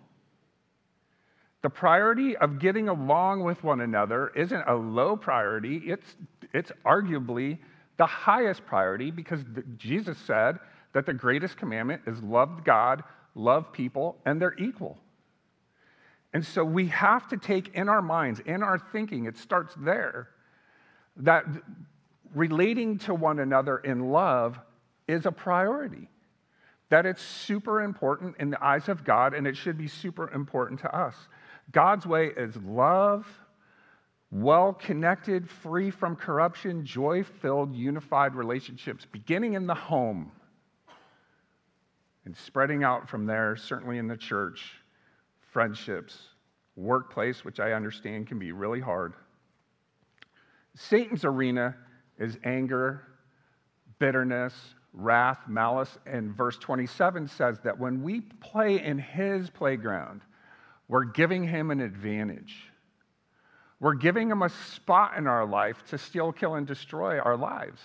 The 1.61 1.69
priority 1.69 2.35
of 2.35 2.59
getting 2.59 2.89
along 2.89 3.45
with 3.45 3.63
one 3.63 3.79
another 3.79 4.33
isn't 4.35 4.63
a 4.67 4.75
low 4.75 5.15
priority, 5.15 5.83
it's, 5.85 6.17
it's 6.53 6.73
arguably 6.85 7.59
the 7.95 8.05
highest 8.05 8.65
priority 8.65 9.09
because 9.09 9.39
Jesus 9.77 10.17
said 10.17 10.59
that 10.91 11.05
the 11.05 11.13
greatest 11.13 11.55
commandment 11.55 12.01
is 12.07 12.21
love 12.21 12.65
God, 12.65 13.05
love 13.35 13.71
people, 13.71 14.17
and 14.25 14.41
they're 14.41 14.55
equal. 14.59 14.97
And 16.33 16.45
so 16.45 16.63
we 16.63 16.87
have 16.87 17.27
to 17.29 17.37
take 17.37 17.75
in 17.75 17.89
our 17.89 18.01
minds, 18.01 18.39
in 18.39 18.63
our 18.63 18.79
thinking, 18.79 19.25
it 19.25 19.37
starts 19.37 19.75
there, 19.77 20.29
that 21.17 21.45
relating 22.33 22.97
to 22.99 23.13
one 23.13 23.39
another 23.39 23.77
in 23.77 24.11
love 24.11 24.59
is 25.07 25.25
a 25.25 25.31
priority. 25.31 26.09
That 26.89 27.05
it's 27.05 27.21
super 27.21 27.81
important 27.81 28.37
in 28.39 28.49
the 28.49 28.63
eyes 28.63 28.89
of 28.89 29.03
God, 29.03 29.33
and 29.33 29.45
it 29.45 29.55
should 29.55 29.77
be 29.77 29.87
super 29.87 30.29
important 30.31 30.79
to 30.81 30.95
us. 30.95 31.15
God's 31.71 32.05
way 32.05 32.27
is 32.35 32.55
love, 32.57 33.27
well 34.31 34.73
connected, 34.73 35.47
free 35.47 35.91
from 35.91 36.15
corruption, 36.15 36.85
joy 36.85 37.23
filled, 37.23 37.75
unified 37.75 38.35
relationships, 38.35 39.05
beginning 39.11 39.53
in 39.53 39.67
the 39.67 39.75
home 39.75 40.31
and 42.25 42.35
spreading 42.35 42.83
out 42.83 43.09
from 43.09 43.25
there, 43.25 43.55
certainly 43.55 43.97
in 43.97 44.07
the 44.07 44.17
church, 44.17 44.82
friendships, 45.53 46.17
workplace, 46.75 47.45
which 47.45 47.59
I 47.59 47.73
understand 47.73 48.27
can 48.27 48.39
be 48.39 48.51
really 48.51 48.81
hard. 48.81 49.13
Satan's 50.75 51.23
arena 51.23 51.75
is 52.17 52.37
anger, 52.43 53.03
bitterness, 53.99 54.53
wrath, 54.93 55.39
malice, 55.47 55.97
and 56.05 56.35
verse 56.35 56.57
27 56.57 57.27
says 57.27 57.59
that 57.63 57.79
when 57.79 58.03
we 58.03 58.21
play 58.41 58.83
in 58.83 58.97
his 58.97 59.49
playground, 59.49 60.21
we're 60.87 61.05
giving 61.05 61.47
him 61.47 61.71
an 61.71 61.79
advantage. 61.79 62.55
We're 63.79 63.95
giving 63.95 64.29
him 64.29 64.41
a 64.41 64.49
spot 64.49 65.17
in 65.17 65.27
our 65.27 65.45
life 65.45 65.83
to 65.89 65.97
steal, 65.97 66.31
kill, 66.31 66.55
and 66.55 66.65
destroy 66.65 67.19
our 67.19 67.37
lives. 67.37 67.81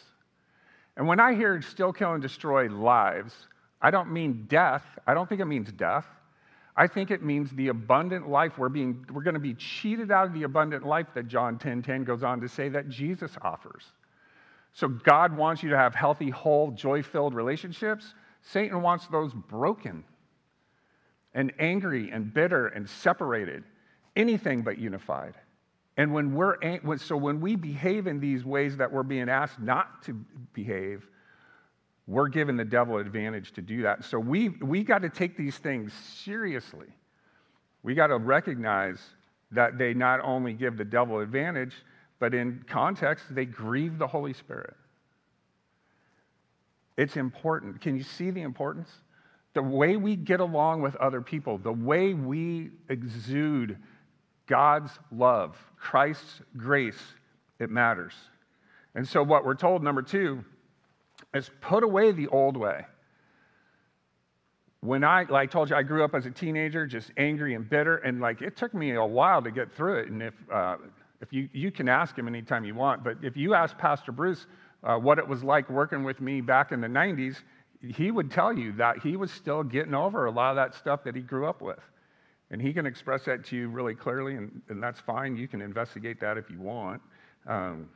And 0.97 1.07
when 1.07 1.21
I 1.21 1.35
hear 1.35 1.61
steal, 1.63 1.93
kill, 1.93 2.13
and 2.13 2.23
destroy 2.23 2.69
lives, 2.69 3.35
I 3.81 3.91
don't 3.91 4.13
mean 4.13 4.47
death. 4.49 4.85
I 5.07 5.15
don't 5.15 5.29
think 5.29 5.41
it 5.41 5.47
means 5.47 5.71
death. 5.73 6.07
I 6.79 6.87
think 6.87 7.11
it 7.11 7.25
means 7.25 7.51
the 7.51 7.69
abundant 7.69 8.29
life. 8.31 8.57
We're, 8.57 8.69
being, 8.69 9.05
we're 9.13 9.25
going 9.25 9.35
to 9.35 9.41
be 9.41 9.55
cheated 9.55 10.13
out 10.13 10.29
of 10.29 10.33
the 10.33 10.45
abundant 10.45 10.87
life 10.87 11.09
that 11.15 11.27
John 11.27 11.59
10 11.59 11.83
10 11.83 12.05
goes 12.05 12.23
on 12.23 12.41
to 12.41 12.49
say 12.49 12.69
that 12.69 12.89
Jesus 12.89 13.33
offers. 13.43 13.83
So 14.73 14.87
God 14.87 15.37
wants 15.37 15.61
you 15.61 15.71
to 15.71 15.77
have 15.77 15.97
healthy, 15.97 16.31
whole, 16.31 16.71
joy 16.71 17.03
filled 17.03 17.35
relationships. 17.35 18.15
Satan 18.43 18.81
wants 18.81 19.09
those 19.09 19.35
broken 19.35 20.05
and 21.35 21.53
angry 21.59 22.13
and 22.13 22.33
bitter 22.33 22.69
and 22.69 22.89
separated, 22.89 23.65
anything 24.15 24.63
but 24.63 24.79
unified. 24.79 25.35
And 25.97 26.13
when 26.13 26.33
we're 26.33 26.59
so 26.99 27.17
when 27.17 27.41
we 27.41 27.57
behave 27.57 28.07
in 28.07 28.21
these 28.21 28.45
ways 28.45 28.77
that 28.77 28.93
we're 28.93 29.03
being 29.03 29.29
asked 29.29 29.59
not 29.59 30.01
to 30.05 30.15
behave, 30.53 31.09
we're 32.09 32.29
giving 32.29 32.57
the 32.57 32.65
devil 32.65 32.97
advantage 32.97 33.53
to 33.53 33.63
do 33.63 33.83
that. 33.83 34.03
So 34.03 34.19
we 34.19 34.49
we 34.49 34.83
got 34.83 35.03
to 35.03 35.11
take 35.11 35.37
these 35.37 35.59
things 35.59 35.93
seriously. 35.93 36.89
We 37.83 37.95
got 37.95 38.09
to 38.09 38.17
recognize 38.17 38.99
that 39.51 39.79
they 39.79 39.95
not 39.95 40.21
only 40.25 40.55
give 40.55 40.79
the 40.79 40.85
devil 40.85 41.21
advantage, 41.21 41.75
but 42.19 42.35
in 42.35 42.65
context, 42.67 43.27
they 43.31 43.45
grieve 43.45 43.99
the 43.99 44.07
Holy 44.07 44.33
Spirit. 44.33 44.75
It's 46.97 47.17
important. 47.17 47.81
Can 47.81 47.95
you 47.97 48.03
see 48.03 48.31
the 48.31 48.43
importance? 48.43 48.91
The 49.55 49.63
way 49.63 49.97
we 49.97 50.17
get 50.17 50.41
along 50.41 50.83
with 50.83 50.97
other 50.97 51.21
people, 51.21 51.59
the 51.59 51.73
way 51.73 52.15
we 52.15 52.71
exude 52.89 53.79
God's 54.47 54.91
love, 55.13 55.57
Christ's 55.77 56.41
grace, 56.57 57.01
it 57.59 57.71
matters. 57.71 58.15
And 58.95 59.07
so, 59.07 59.23
what 59.23 59.45
we're 59.45 59.55
told, 59.55 59.83
number 59.83 60.03
two, 60.03 60.45
is 61.35 61.51
put 61.61 61.83
away 61.83 62.13
the 62.13 62.29
old 62.29 62.57
way. 62.57 62.85
When 64.81 65.03
I, 65.03 65.25
like 65.25 65.33
I 65.33 65.47
told 65.47 65.71
you, 65.71 65.77
I 65.77 65.83
grew 65.83 66.05
up 66.05 66.15
as 66.15 66.27
a 66.27 66.31
teenager, 66.31 66.87
just 66.87 67.11
angry 67.17 67.55
and 67.55 67.69
bitter, 67.69 67.97
and 67.97 68.21
like 68.21 68.43
it 68.43 68.57
took 68.57 68.75
me 68.75 68.95
a 68.95 69.05
while 69.05 69.43
to 69.43 69.51
get 69.51 69.73
through 69.73 69.99
it. 70.01 70.09
And 70.09 70.23
if, 70.23 70.35
uh, 70.53 70.77
if 71.21 71.33
you, 71.33 71.49
you 71.53 71.71
can 71.73 71.89
ask 71.89 72.17
him 72.17 72.29
anytime 72.29 72.65
you 72.65 72.75
want, 72.75 73.03
but 73.03 73.17
if 73.23 73.37
you 73.37 73.55
ask 73.55 73.77
Pastor 73.77 74.13
Bruce 74.13 74.47
uh, 74.85 74.97
what 74.97 75.19
it 75.19 75.27
was 75.27 75.43
like 75.43 75.69
working 75.69 76.05
with 76.05 76.21
me 76.21 76.41
back 76.41 76.71
in 76.71 76.81
the 76.81 76.87
90s, 76.87 77.43
he 77.81 78.11
would 78.11 78.31
tell 78.31 78.57
you 78.57 78.73
that 78.73 78.99
he 78.99 79.17
was 79.17 79.33
still 79.33 79.65
getting 79.65 79.95
over 79.95 80.27
a 80.27 80.31
lot 80.31 80.51
of 80.51 80.57
that 80.57 80.75
stuff 80.75 81.03
that 81.05 81.17
he 81.17 81.23
grew 81.23 81.47
up 81.47 81.61
with. 81.61 81.81
And 82.51 82.63
he 82.63 82.73
can 82.73 82.87
express 82.87 83.25
that 83.25 83.45
to 83.47 83.57
you 83.57 83.69
really 83.69 83.95
clearly, 83.95 84.37
and, 84.37 84.63
and 84.69 84.83
that's 84.83 85.01
fine. 85.01 85.37
You 85.37 85.49
can 85.49 85.61
investigate 85.61 86.21
that 86.21 86.39
if 86.39 86.49
you 86.51 86.61
want. 86.61 87.03
Um, 87.47 87.89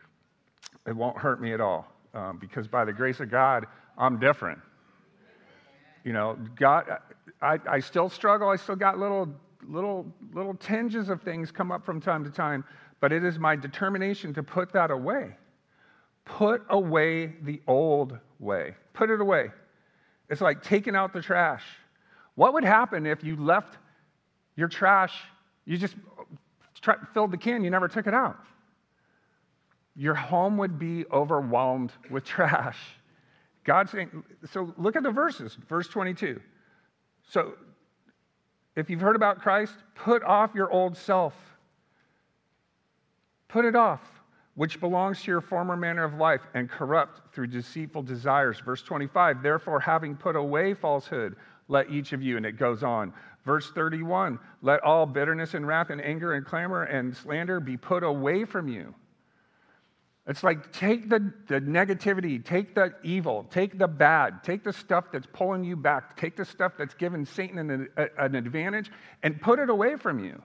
it 0.86 0.94
won't 0.94 1.16
hurt 1.16 1.40
me 1.40 1.52
at 1.52 1.60
all 1.60 1.91
um, 2.14 2.38
because 2.38 2.68
by 2.68 2.84
the 2.84 2.92
grace 2.92 3.20
of 3.20 3.30
God, 3.30 3.66
I'm 3.98 4.18
different. 4.18 4.58
You 6.04 6.12
know, 6.12 6.36
God, 6.56 6.84
I, 7.40 7.58
I 7.68 7.80
still 7.80 8.08
struggle. 8.08 8.48
I 8.48 8.56
still 8.56 8.76
got 8.76 8.98
little, 8.98 9.28
little, 9.66 10.06
little 10.32 10.54
tinges 10.54 11.08
of 11.08 11.22
things 11.22 11.52
come 11.52 11.70
up 11.70 11.84
from 11.84 12.00
time 12.00 12.24
to 12.24 12.30
time, 12.30 12.64
but 13.00 13.12
it 13.12 13.24
is 13.24 13.38
my 13.38 13.56
determination 13.56 14.34
to 14.34 14.42
put 14.42 14.72
that 14.72 14.90
away. 14.90 15.36
Put 16.24 16.62
away 16.70 17.34
the 17.42 17.60
old 17.66 18.18
way. 18.38 18.74
Put 18.94 19.10
it 19.10 19.20
away. 19.20 19.50
It's 20.28 20.40
like 20.40 20.62
taking 20.62 20.96
out 20.96 21.12
the 21.12 21.20
trash. 21.20 21.62
What 22.34 22.54
would 22.54 22.64
happen 22.64 23.06
if 23.06 23.22
you 23.22 23.36
left 23.36 23.76
your 24.56 24.68
trash, 24.68 25.14
you 25.64 25.76
just 25.76 25.94
filled 27.12 27.30
the 27.30 27.36
can, 27.36 27.62
you 27.64 27.70
never 27.70 27.88
took 27.88 28.06
it 28.06 28.14
out? 28.14 28.36
Your 29.94 30.14
home 30.14 30.56
would 30.58 30.78
be 30.78 31.04
overwhelmed 31.12 31.92
with 32.10 32.24
trash. 32.24 32.78
God 33.64 33.88
saying, 33.88 34.24
so 34.50 34.74
look 34.76 34.96
at 34.96 35.02
the 35.02 35.10
verses, 35.10 35.56
verse 35.68 35.88
22. 35.88 36.40
So 37.28 37.54
if 38.74 38.90
you've 38.90 39.00
heard 39.00 39.16
about 39.16 39.40
Christ, 39.40 39.74
put 39.94 40.22
off 40.22 40.54
your 40.54 40.70
old 40.70 40.96
self. 40.96 41.34
Put 43.48 43.64
it 43.64 43.76
off 43.76 44.00
which 44.54 44.80
belongs 44.80 45.22
to 45.22 45.30
your 45.30 45.40
former 45.40 45.76
manner 45.76 46.04
of 46.04 46.14
life 46.14 46.42
and 46.54 46.68
corrupt 46.68 47.34
through 47.34 47.46
deceitful 47.46 48.02
desires. 48.02 48.60
Verse 48.60 48.82
25, 48.82 49.42
therefore, 49.42 49.80
having 49.80 50.14
put 50.14 50.36
away 50.36 50.74
falsehood, 50.74 51.36
let 51.68 51.90
each 51.90 52.12
of 52.12 52.22
you, 52.22 52.36
and 52.36 52.44
it 52.44 52.58
goes 52.58 52.82
on. 52.82 53.12
Verse 53.44 53.70
31, 53.70 54.38
let 54.60 54.82
all 54.82 55.06
bitterness 55.06 55.54
and 55.54 55.66
wrath 55.66 55.90
and 55.90 56.02
anger 56.02 56.34
and 56.34 56.44
clamor 56.44 56.84
and 56.84 57.16
slander 57.16 57.60
be 57.60 57.76
put 57.76 58.02
away 58.02 58.44
from 58.44 58.68
you. 58.68 58.94
It's 60.26 60.44
like 60.44 60.72
take 60.72 61.08
the, 61.08 61.32
the 61.48 61.60
negativity, 61.60 62.44
take 62.44 62.76
the 62.76 62.94
evil, 63.02 63.44
take 63.50 63.76
the 63.76 63.88
bad, 63.88 64.44
take 64.44 64.62
the 64.62 64.72
stuff 64.72 65.06
that's 65.12 65.26
pulling 65.32 65.64
you 65.64 65.74
back, 65.74 66.16
take 66.16 66.36
the 66.36 66.44
stuff 66.44 66.74
that's 66.78 66.94
given 66.94 67.26
Satan 67.26 67.58
an, 67.70 67.88
an 68.18 68.34
advantage, 68.36 68.90
and 69.24 69.40
put 69.40 69.58
it 69.58 69.68
away 69.68 69.96
from 69.96 70.24
you. 70.24 70.40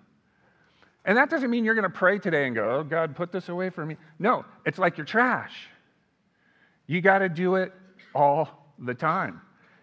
And 1.05 1.15
that 1.17 1.29
doesn't 1.29 1.49
mean 1.49 1.63
you're 1.63 1.75
going 1.75 1.83
to 1.83 1.89
pray 1.89 2.17
today 2.17 2.47
and 2.47 2.55
go, 2.55 2.79
oh, 2.79 2.83
God, 2.83 3.15
put 3.15 3.31
this 3.31 3.49
away 3.49 3.69
from 3.69 3.89
me. 3.89 3.97
No, 4.19 4.45
it's 4.65 4.79
like 4.79 4.97
your 4.97 5.05
trash. 5.05 5.53
You 6.87 6.99
got 7.01 7.19
to 7.19 7.29
do 7.29 7.55
it 7.55 7.71
all 8.15 8.49
the 8.79 8.95
time. 8.95 9.41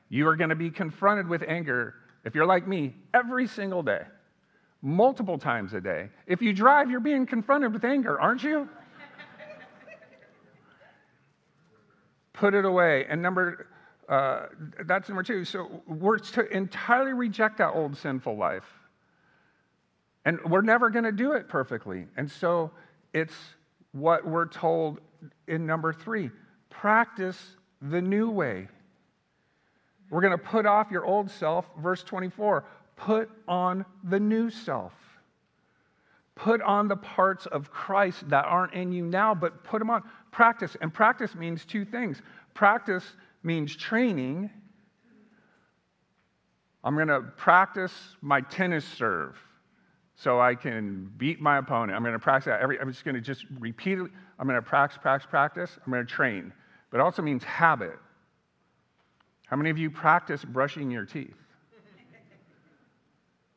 You 0.08 0.26
are 0.26 0.36
going 0.36 0.50
to 0.50 0.56
be 0.56 0.70
confronted 0.70 1.28
with 1.28 1.42
anger, 1.46 1.94
if 2.24 2.34
you're 2.34 2.46
like 2.46 2.66
me, 2.66 2.94
every 3.14 3.46
single 3.46 3.82
day, 3.82 4.02
multiple 4.82 5.38
times 5.38 5.72
a 5.72 5.80
day. 5.80 6.08
If 6.26 6.42
you 6.42 6.52
drive, 6.52 6.90
you're 6.90 7.00
being 7.00 7.26
confronted 7.26 7.72
with 7.72 7.84
anger, 7.84 8.20
aren't 8.20 8.42
you? 8.42 8.68
Put 12.34 12.52
it 12.54 12.66
away. 12.66 13.06
And 13.08 13.22
number, 13.22 13.68
uh, 14.08 14.46
that's 14.84 15.08
number 15.08 15.22
two. 15.22 15.44
So 15.44 15.82
we're 15.86 16.18
to 16.18 16.46
entirely 16.54 17.14
reject 17.14 17.58
that 17.58 17.70
old 17.70 17.96
sinful 17.96 18.36
life 18.36 18.64
and 20.24 20.40
we're 20.46 20.62
never 20.62 20.90
going 20.90 21.04
to 21.04 21.12
do 21.12 21.32
it 21.32 21.48
perfectly. 21.48 22.06
And 22.16 22.30
so 22.30 22.70
it's 23.12 23.34
what 23.92 24.26
we're 24.26 24.48
told 24.48 25.00
in 25.46 25.66
number 25.66 25.92
three 25.92 26.30
practice 26.70 27.56
the 27.80 28.00
new 28.00 28.30
way. 28.30 28.68
We're 30.10 30.20
going 30.20 30.36
to 30.36 30.44
put 30.44 30.66
off 30.66 30.90
your 30.90 31.04
old 31.04 31.30
self. 31.30 31.66
Verse 31.78 32.02
24 32.02 32.64
put 32.96 33.28
on 33.48 33.84
the 34.04 34.20
new 34.20 34.50
self. 34.50 34.92
Put 36.36 36.62
on 36.62 36.88
the 36.88 36.96
parts 36.96 37.46
of 37.46 37.70
Christ 37.70 38.28
that 38.28 38.44
aren't 38.44 38.72
in 38.72 38.92
you 38.92 39.04
now, 39.04 39.34
but 39.34 39.62
put 39.62 39.78
them 39.78 39.90
on. 39.90 40.02
Practice. 40.34 40.76
And 40.80 40.92
practice 40.92 41.36
means 41.36 41.64
two 41.64 41.84
things 41.84 42.20
practice 42.54 43.04
means 43.44 43.74
training. 43.76 44.50
I'm 46.82 46.96
going 46.96 47.08
to 47.08 47.20
practice 47.36 47.92
my 48.20 48.40
tennis 48.40 48.84
serve 48.84 49.38
so 50.16 50.40
I 50.40 50.56
can 50.56 51.10
beat 51.16 51.40
my 51.40 51.58
opponent. 51.58 51.96
I'm 51.96 52.02
going 52.02 52.14
to 52.14 52.18
practice 52.18 52.46
that 52.46 52.60
every, 52.60 52.80
I'm 52.80 52.90
just 52.90 53.04
going 53.04 53.14
to 53.14 53.20
just 53.20 53.44
repeatedly, 53.60 54.10
I'm 54.38 54.48
going 54.48 54.60
to 54.60 54.62
practice, 54.62 54.98
practice, 55.00 55.28
practice. 55.30 55.78
I'm 55.86 55.92
going 55.92 56.04
to 56.04 56.12
train. 56.12 56.52
But 56.90 56.98
it 56.98 57.00
also 57.02 57.22
means 57.22 57.44
habit. 57.44 57.96
How 59.46 59.56
many 59.56 59.70
of 59.70 59.78
you 59.78 59.88
practice 59.88 60.44
brushing 60.44 60.90
your 60.90 61.04
teeth? 61.04 61.36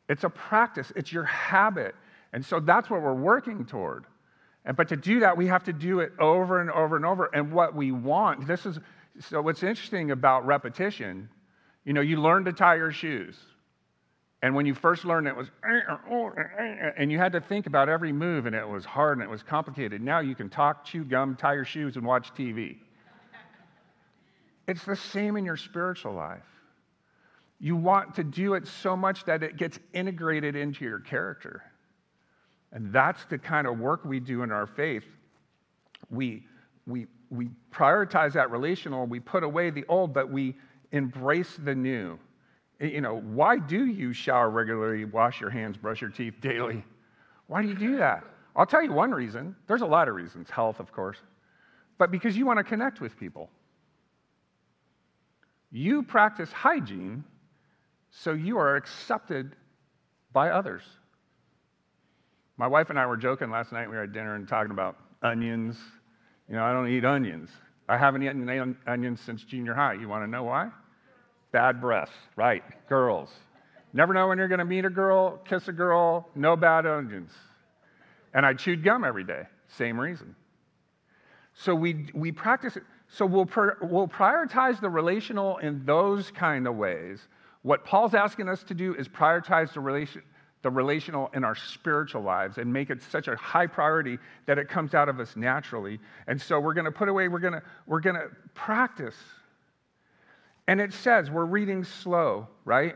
It's 0.09 0.23
a 0.23 0.29
practice, 0.29 0.93
it's 0.95 1.11
your 1.11 1.25
habit. 1.25 1.95
And 2.33 2.45
so 2.45 2.59
that's 2.59 2.87
what 2.87 3.01
we're 3.01 3.13
working 3.13 3.65
toward. 3.65 4.05
And, 4.67 4.75
but 4.75 4.89
to 4.89 4.97
do 4.97 5.21
that, 5.21 5.35
we 5.35 5.47
have 5.47 5.63
to 5.63 5.73
do 5.73 6.01
it 6.01 6.11
over 6.19 6.59
and 6.59 6.69
over 6.69 6.97
and 6.97 7.05
over. 7.05 7.33
And 7.33 7.51
what 7.51 7.73
we 7.73 7.91
want, 7.93 8.45
this 8.45 8.65
is, 8.65 8.77
so 9.19 9.41
what's 9.41 9.63
interesting 9.63 10.11
about 10.11 10.45
repetition, 10.45 11.29
you 11.85 11.93
know, 11.93 12.01
you 12.01 12.21
learn 12.21 12.43
to 12.45 12.53
tie 12.53 12.75
your 12.75 12.91
shoes. 12.91 13.37
And 14.43 14.53
when 14.53 14.65
you 14.65 14.75
first 14.75 15.05
learned 15.05 15.25
it 15.27 15.35
was, 15.35 15.47
and 16.97 17.11
you 17.11 17.17
had 17.17 17.31
to 17.31 17.41
think 17.41 17.65
about 17.65 17.87
every 17.87 18.11
move, 18.11 18.45
and 18.45 18.53
it 18.53 18.67
was 18.67 18.85
hard 18.85 19.17
and 19.17 19.23
it 19.23 19.29
was 19.29 19.41
complicated. 19.41 20.01
Now 20.01 20.19
you 20.19 20.35
can 20.35 20.49
talk, 20.49 20.83
chew 20.83 21.05
gum, 21.05 21.35
tie 21.37 21.53
your 21.53 21.65
shoes, 21.65 21.95
and 21.95 22.05
watch 22.05 22.33
TV. 22.35 22.77
It's 24.67 24.83
the 24.83 24.97
same 24.97 25.37
in 25.37 25.45
your 25.45 25.57
spiritual 25.57 26.13
life. 26.13 26.43
You 27.59 27.77
want 27.77 28.15
to 28.15 28.23
do 28.23 28.53
it 28.53 28.67
so 28.67 28.97
much 28.97 29.23
that 29.25 29.41
it 29.41 29.55
gets 29.55 29.79
integrated 29.93 30.57
into 30.57 30.83
your 30.83 30.99
character. 30.99 31.63
And 32.71 32.91
that's 32.91 33.25
the 33.25 33.37
kind 33.37 33.67
of 33.67 33.79
work 33.79 34.03
we 34.05 34.19
do 34.19 34.43
in 34.43 34.51
our 34.51 34.67
faith. 34.67 35.05
We, 36.09 36.43
we, 36.85 37.07
we 37.29 37.49
prioritize 37.71 38.33
that 38.33 38.51
relational, 38.51 39.05
we 39.05 39.19
put 39.19 39.43
away 39.43 39.69
the 39.69 39.85
old, 39.87 40.13
but 40.13 40.29
we 40.29 40.55
embrace 40.91 41.57
the 41.63 41.75
new. 41.75 42.19
You 42.79 43.01
know, 43.01 43.19
why 43.19 43.57
do 43.57 43.85
you 43.85 44.13
shower 44.13 44.49
regularly, 44.49 45.05
wash 45.05 45.41
your 45.41 45.49
hands, 45.49 45.77
brush 45.77 46.01
your 46.01 46.11
teeth 46.11 46.35
daily? 46.41 46.83
Why 47.47 47.61
do 47.61 47.69
you 47.69 47.75
do 47.75 47.97
that? 47.97 48.23
I'll 48.55 48.65
tell 48.65 48.83
you 48.83 48.91
one 48.91 49.11
reason. 49.11 49.55
There's 49.67 49.81
a 49.81 49.87
lot 49.87 50.07
of 50.07 50.15
reasons, 50.15 50.49
health, 50.49 50.79
of 50.79 50.91
course, 50.91 51.17
but 51.97 52.11
because 52.11 52.37
you 52.37 52.45
want 52.45 52.57
to 52.57 52.63
connect 52.63 53.01
with 53.01 53.17
people. 53.17 53.49
You 55.71 56.03
practice 56.03 56.51
hygiene 56.51 57.23
so 58.09 58.33
you 58.33 58.57
are 58.57 58.75
accepted 58.75 59.55
by 60.31 60.49
others. 60.49 60.83
My 62.57 62.67
wife 62.67 62.89
and 62.89 62.97
I 62.97 63.05
were 63.05 63.17
joking 63.17 63.51
last 63.51 63.71
night. 63.71 63.87
We 63.87 63.95
were 63.95 64.03
at 64.03 64.13
dinner 64.13 64.35
and 64.35 64.47
talking 64.47 64.71
about 64.71 64.97
onions. 65.21 65.77
You 66.49 66.55
know, 66.55 66.63
I 66.63 66.73
don't 66.73 66.87
eat 66.87 67.05
onions. 67.05 67.49
I 67.87 67.97
haven't 67.97 68.23
eaten 68.23 68.75
onions 68.87 69.21
since 69.21 69.43
junior 69.43 69.73
high. 69.73 69.93
You 69.93 70.09
want 70.09 70.23
to 70.23 70.27
know 70.27 70.43
why? 70.43 70.69
Bad 71.51 71.79
breath, 71.79 72.09
right? 72.35 72.63
Girls. 72.89 73.29
Never 73.93 74.13
know 74.13 74.27
when 74.27 74.37
you're 74.37 74.47
going 74.47 74.59
to 74.59 74.65
meet 74.65 74.85
a 74.85 74.89
girl, 74.89 75.37
kiss 75.37 75.67
a 75.67 75.71
girl, 75.71 76.27
no 76.35 76.55
bad 76.55 76.85
onions. 76.85 77.31
And 78.33 78.45
I 78.45 78.53
chewed 78.53 78.83
gum 78.83 79.03
every 79.03 79.23
day. 79.23 79.43
Same 79.67 79.99
reason. 79.99 80.35
So 81.53 81.73
we, 81.73 82.07
we 82.13 82.31
practice 82.31 82.75
it. 82.75 82.83
So 83.07 83.25
we'll, 83.25 83.49
we'll 83.81 84.07
prioritize 84.07 84.81
the 84.81 84.89
relational 84.89 85.57
in 85.57 85.85
those 85.85 86.31
kind 86.31 86.67
of 86.67 86.75
ways. 86.75 87.19
What 87.61 87.85
Paul's 87.85 88.13
asking 88.13 88.49
us 88.49 88.63
to 88.63 88.73
do 88.73 88.95
is 88.95 89.07
prioritize 89.07 89.73
the, 89.73 89.79
relation, 89.79 90.21
the 90.67 90.71
relational 90.71 91.31
in 91.33 91.45
our 91.45 91.55
spiritual 91.55 92.21
lives 92.21 92.57
and 92.57 92.71
make 92.73 92.89
it 92.89 93.01
such 93.01 93.29
a 93.29 93.37
high 93.37 93.67
priority 93.67 94.17
that 94.47 94.57
it 94.57 94.67
comes 94.67 94.93
out 94.93 95.07
of 95.07 95.17
us 95.21 95.37
naturally. 95.37 95.97
And 96.27 96.41
so 96.41 96.59
we're 96.59 96.73
going 96.73 96.83
to 96.83 96.91
put 96.91 97.07
away, 97.07 97.29
we're 97.29 97.39
going 97.39 97.53
to, 97.53 97.61
we're 97.85 98.01
going 98.01 98.17
to 98.17 98.27
practice. 98.53 99.15
And 100.67 100.81
it 100.81 100.91
says, 100.91 101.31
we're 101.31 101.45
reading 101.45 101.85
slow, 101.85 102.49
right? 102.65 102.95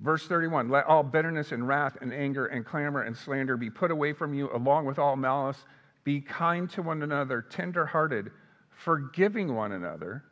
Verse 0.00 0.26
31 0.26 0.70
Let 0.70 0.86
all 0.86 1.02
bitterness 1.02 1.52
and 1.52 1.68
wrath 1.68 1.98
and 2.00 2.10
anger 2.10 2.46
and 2.46 2.64
clamor 2.64 3.02
and 3.02 3.14
slander 3.14 3.58
be 3.58 3.68
put 3.68 3.90
away 3.90 4.14
from 4.14 4.32
you, 4.32 4.48
along 4.54 4.86
with 4.86 4.98
all 4.98 5.14
malice. 5.14 5.58
Be 6.04 6.22
kind 6.22 6.70
to 6.70 6.80
one 6.80 7.02
another, 7.02 7.42
tenderhearted, 7.42 8.30
forgiving 8.70 9.54
one 9.54 9.72
another, 9.72 10.24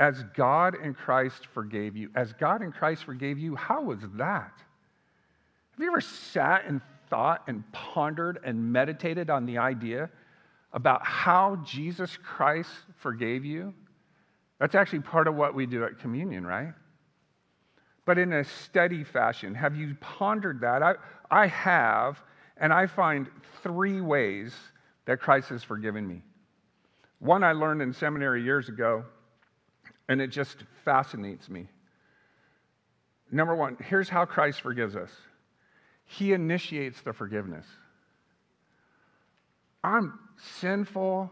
as 0.00 0.24
God 0.34 0.74
in 0.82 0.94
Christ 0.94 1.46
forgave 1.52 1.94
you. 1.94 2.10
As 2.16 2.32
God 2.32 2.62
in 2.62 2.72
Christ 2.72 3.04
forgave 3.04 3.38
you, 3.38 3.54
how 3.54 3.82
was 3.82 4.00
that? 4.14 4.52
Have 5.72 5.78
you 5.78 5.86
ever 5.86 6.00
sat 6.00 6.64
and 6.66 6.80
thought 7.10 7.44
and 7.46 7.70
pondered 7.70 8.40
and 8.42 8.72
meditated 8.72 9.28
on 9.28 9.44
the 9.44 9.58
idea 9.58 10.08
about 10.72 11.04
how 11.04 11.56
Jesus 11.66 12.16
Christ 12.16 12.70
forgave 12.96 13.44
you? 13.44 13.74
That's 14.58 14.74
actually 14.74 15.00
part 15.00 15.28
of 15.28 15.34
what 15.34 15.54
we 15.54 15.66
do 15.66 15.84
at 15.84 15.98
communion, 15.98 16.46
right? 16.46 16.72
But 18.06 18.18
in 18.18 18.32
a 18.32 18.44
steady 18.44 19.04
fashion. 19.04 19.54
Have 19.54 19.76
you 19.76 19.96
pondered 20.00 20.62
that? 20.62 20.82
I, 20.82 20.94
I 21.30 21.46
have, 21.46 22.22
and 22.56 22.72
I 22.72 22.86
find 22.86 23.28
three 23.62 24.00
ways 24.00 24.54
that 25.04 25.20
Christ 25.20 25.50
has 25.50 25.62
forgiven 25.62 26.08
me. 26.08 26.22
One 27.18 27.44
I 27.44 27.52
learned 27.52 27.82
in 27.82 27.92
seminary 27.92 28.42
years 28.42 28.70
ago, 28.70 29.04
and 30.10 30.20
it 30.20 30.26
just 30.26 30.64
fascinates 30.84 31.48
me. 31.48 31.66
Number 33.32 33.54
one, 33.54 33.78
here's 33.82 34.10
how 34.10 34.26
Christ 34.26 34.60
forgives 34.60 34.94
us 34.94 35.10
He 36.04 36.34
initiates 36.34 37.00
the 37.00 37.14
forgiveness. 37.14 37.64
I'm 39.82 40.18
sinful 40.58 41.30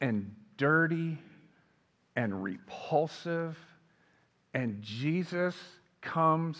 and 0.00 0.34
dirty 0.56 1.18
and 2.16 2.42
repulsive, 2.42 3.56
and 4.52 4.82
Jesus 4.82 5.54
comes 6.00 6.58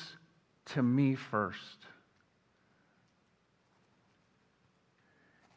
to 0.67 0.83
me 0.83 1.17
first. 1.17 1.87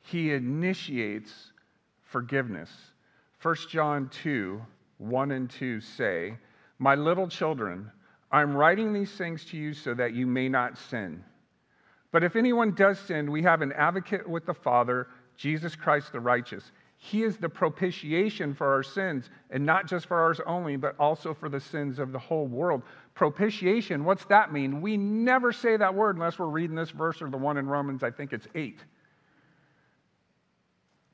he 0.10 0.32
initiates 0.32 1.52
forgiveness. 2.02 2.70
1 3.42 3.56
John 3.70 4.10
2 4.10 4.62
1 5.00 5.32
and 5.32 5.50
2 5.50 5.82
say, 5.82 6.38
My 6.78 6.94
little 6.94 7.28
children, 7.28 7.92
I'm 8.32 8.56
writing 8.56 8.94
these 8.94 9.12
things 9.12 9.44
to 9.46 9.58
you 9.58 9.74
so 9.74 9.94
that 9.96 10.14
you 10.14 10.28
may 10.28 10.48
not 10.48 10.78
sin. 10.78 11.24
But 12.12 12.24
if 12.24 12.36
anyone 12.36 12.76
does 12.76 13.00
sin, 13.00 13.32
we 13.32 13.42
have 13.44 13.62
an 13.62 13.72
advocate 13.74 14.28
with 14.28 14.46
the 14.46 14.54
Father, 14.54 15.08
Jesus 15.36 15.76
Christ 15.76 16.12
the 16.12 16.20
righteous. 16.20 16.72
He 16.98 17.24
is 17.24 17.38
the 17.38 17.48
propitiation 17.48 18.54
for 18.54 18.68
our 18.68 18.84
sins, 18.84 19.30
and 19.52 19.66
not 19.66 19.88
just 19.88 20.06
for 20.08 20.20
ours 20.20 20.42
only, 20.46 20.76
but 20.76 20.96
also 21.00 21.34
for 21.34 21.48
the 21.48 21.60
sins 21.60 21.98
of 21.98 22.12
the 22.12 22.20
whole 22.20 22.46
world. 22.46 22.84
Propitiation, 23.16 24.04
what's 24.04 24.26
that 24.26 24.52
mean? 24.52 24.82
We 24.82 24.98
never 24.98 25.54
say 25.54 25.78
that 25.78 25.96
word 25.96 26.18
unless 26.18 26.38
we're 26.38 26.48
reading 26.48 26.76
this 26.76 26.90
verse 26.90 27.22
or 27.22 27.30
the 27.30 27.38
one 27.38 27.58
in 27.58 27.68
Romans, 27.68 28.04
I 28.04 28.12
think 28.12 28.34
it's 28.34 28.48
8. 28.54 28.84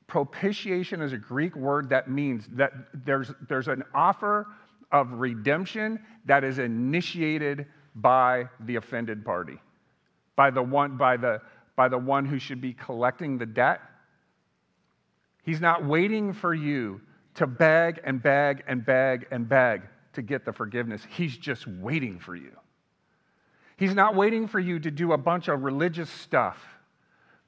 Propitiation 0.06 1.00
is 1.02 1.12
a 1.12 1.18
Greek 1.18 1.56
word 1.56 1.88
that 1.88 2.08
means 2.08 2.46
that 2.52 2.72
there's, 3.04 3.32
there's 3.48 3.68
an 3.68 3.82
offer 3.92 4.46
of 4.92 5.12
redemption 5.12 5.98
that 6.26 6.44
is 6.44 6.58
initiated 6.58 7.66
by 7.96 8.48
the 8.60 8.76
offended 8.76 9.24
party, 9.24 9.58
by 10.36 10.50
the 10.50 10.62
one, 10.62 10.96
by 10.96 11.16
the, 11.16 11.40
by 11.74 11.88
the 11.88 11.98
one 11.98 12.24
who 12.24 12.38
should 12.38 12.60
be 12.60 12.72
collecting 12.72 13.36
the 13.36 13.46
debt. 13.46 13.80
He's 15.42 15.60
not 15.60 15.84
waiting 15.84 16.32
for 16.32 16.54
you 16.54 17.00
to 17.34 17.46
beg 17.46 18.00
and 18.04 18.22
beg 18.22 18.62
and 18.68 18.84
beg 18.84 19.26
and 19.30 19.48
beg 19.48 19.82
to 20.12 20.22
get 20.22 20.44
the 20.44 20.52
forgiveness. 20.52 21.02
He's 21.08 21.36
just 21.36 21.66
waiting 21.66 22.18
for 22.18 22.36
you. 22.36 22.52
He's 23.76 23.94
not 23.94 24.14
waiting 24.14 24.48
for 24.48 24.58
you 24.58 24.78
to 24.80 24.90
do 24.90 25.12
a 25.12 25.18
bunch 25.18 25.48
of 25.48 25.62
religious 25.62 26.08
stuff 26.08 26.58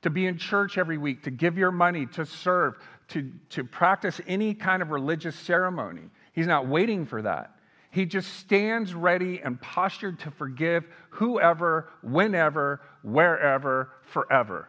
to 0.03 0.11
be 0.11 0.27
in 0.27 0.39
church 0.39 0.79
every 0.79 0.99
week, 0.99 1.25
to 1.25 1.31
give 1.31 1.59
your 1.59 1.73
money, 1.73 2.07
to 2.07 2.25
serve, 2.25 2.77
to, 3.09 3.31
to 3.51 3.65
practice 3.65 4.21
any 4.27 4.55
kind 4.55 4.83
of 4.83 4.91
religious 4.91 5.35
ceremony. 5.37 6.03
He's 6.33 6.47
not 6.47 6.69
waiting 6.69 7.07
for 7.07 7.23
that. 7.23 7.55
He 7.91 8.05
just 8.07 8.33
stands 8.35 8.95
ready 8.95 9.41
and 9.41 9.61
postured 9.61 10.21
to 10.21 10.31
forgive 10.31 10.85
whoever, 11.11 11.89
whenever, 12.03 12.81
wherever, 13.03 13.91
forever. 14.03 14.69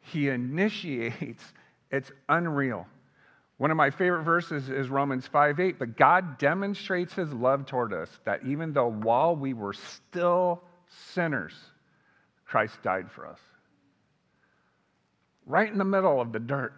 He 0.00 0.28
initiates, 0.28 1.44
it's 1.90 2.10
unreal. 2.28 2.86
One 3.58 3.70
of 3.70 3.76
my 3.76 3.90
favorite 3.90 4.24
verses 4.24 4.68
is 4.68 4.88
Romans 4.88 5.26
5 5.26 5.60
8. 5.60 5.78
But 5.78 5.96
God 5.96 6.38
demonstrates 6.38 7.14
his 7.14 7.32
love 7.32 7.66
toward 7.66 7.92
us 7.92 8.10
that 8.24 8.44
even 8.44 8.72
though 8.72 8.90
while 8.90 9.36
we 9.36 9.54
were 9.54 9.72
still 9.72 10.62
sinners, 11.12 11.54
Christ 12.44 12.82
died 12.82 13.10
for 13.10 13.26
us 13.26 13.38
right 15.46 15.70
in 15.70 15.78
the 15.78 15.84
middle 15.84 16.20
of 16.20 16.32
the 16.32 16.40
dirt. 16.40 16.74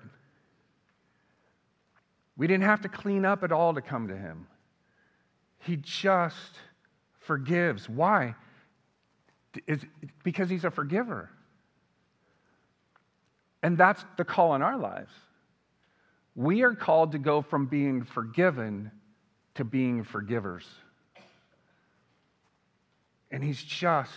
We 2.37 2.47
didn't 2.47 2.65
have 2.65 2.83
to 2.83 2.89
clean 2.89 3.25
up 3.25 3.43
at 3.43 3.51
all 3.51 3.75
to 3.75 3.81
come 3.81 4.09
to 4.09 4.17
him. 4.17 4.47
He 5.61 5.77
just 5.77 6.59
forgives. 7.19 7.89
Why? 7.89 8.35
Because 10.23 10.49
he's 10.49 10.65
a 10.65 10.71
forgiver. 10.71 11.31
And 13.63 13.77
that's 13.77 14.05
the 14.17 14.25
call 14.25 14.55
in 14.55 14.63
our 14.63 14.79
lives. 14.79 15.13
We 16.37 16.63
are 16.63 16.75
called 16.75 17.13
to 17.13 17.19
go 17.19 17.43
from 17.43 17.67
being 17.67 18.05
forgiven 18.05 18.93
to 19.55 19.65
being 19.65 20.05
forgivers. 20.05 20.65
And 23.33 23.43
he's 23.43 23.61
just 23.61 24.13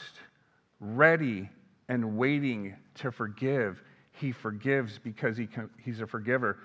ready 0.79 1.49
and 1.89 2.17
waiting 2.17 2.75
to 2.95 3.11
forgive 3.11 3.81
he 4.21 4.31
forgives 4.31 4.99
because 5.03 5.35
he, 5.35 5.49
he's 5.83 5.99
a 5.99 6.07
forgiver. 6.07 6.59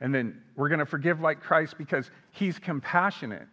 And 0.00 0.12
then 0.12 0.42
we're 0.56 0.68
going 0.68 0.80
to 0.80 0.86
forgive 0.86 1.20
like 1.20 1.40
Christ 1.40 1.76
because 1.78 2.10
he's 2.32 2.58
compassionate. 2.58 3.46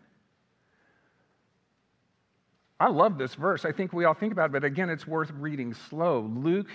I 2.79 2.89
love 2.89 3.17
this 3.17 3.35
verse. 3.35 3.65
I 3.65 3.73
think 3.73 3.91
we 3.91 4.05
all 4.05 4.13
think 4.13 4.31
about 4.31 4.45
it, 4.45 4.53
but 4.53 4.63
again, 4.63 4.89
it's 4.89 5.05
worth 5.05 5.29
reading 5.31 5.73
slow. 5.73 6.21
Luke 6.21 6.69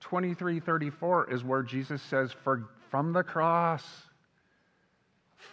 23 0.00 0.60
34 0.60 1.32
is 1.32 1.42
where 1.42 1.62
Jesus 1.62 2.00
says, 2.00 2.32
For, 2.44 2.70
From 2.90 3.12
the 3.12 3.24
cross, 3.24 3.84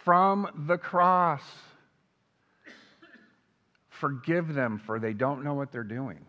from 0.04 0.46
the 0.68 0.78
cross, 0.78 1.42
forgive 3.88 4.54
them, 4.54 4.80
for 4.86 5.00
they 5.00 5.12
don't 5.12 5.42
know 5.42 5.54
what 5.54 5.72
they're 5.72 5.82
doing. 5.82 6.24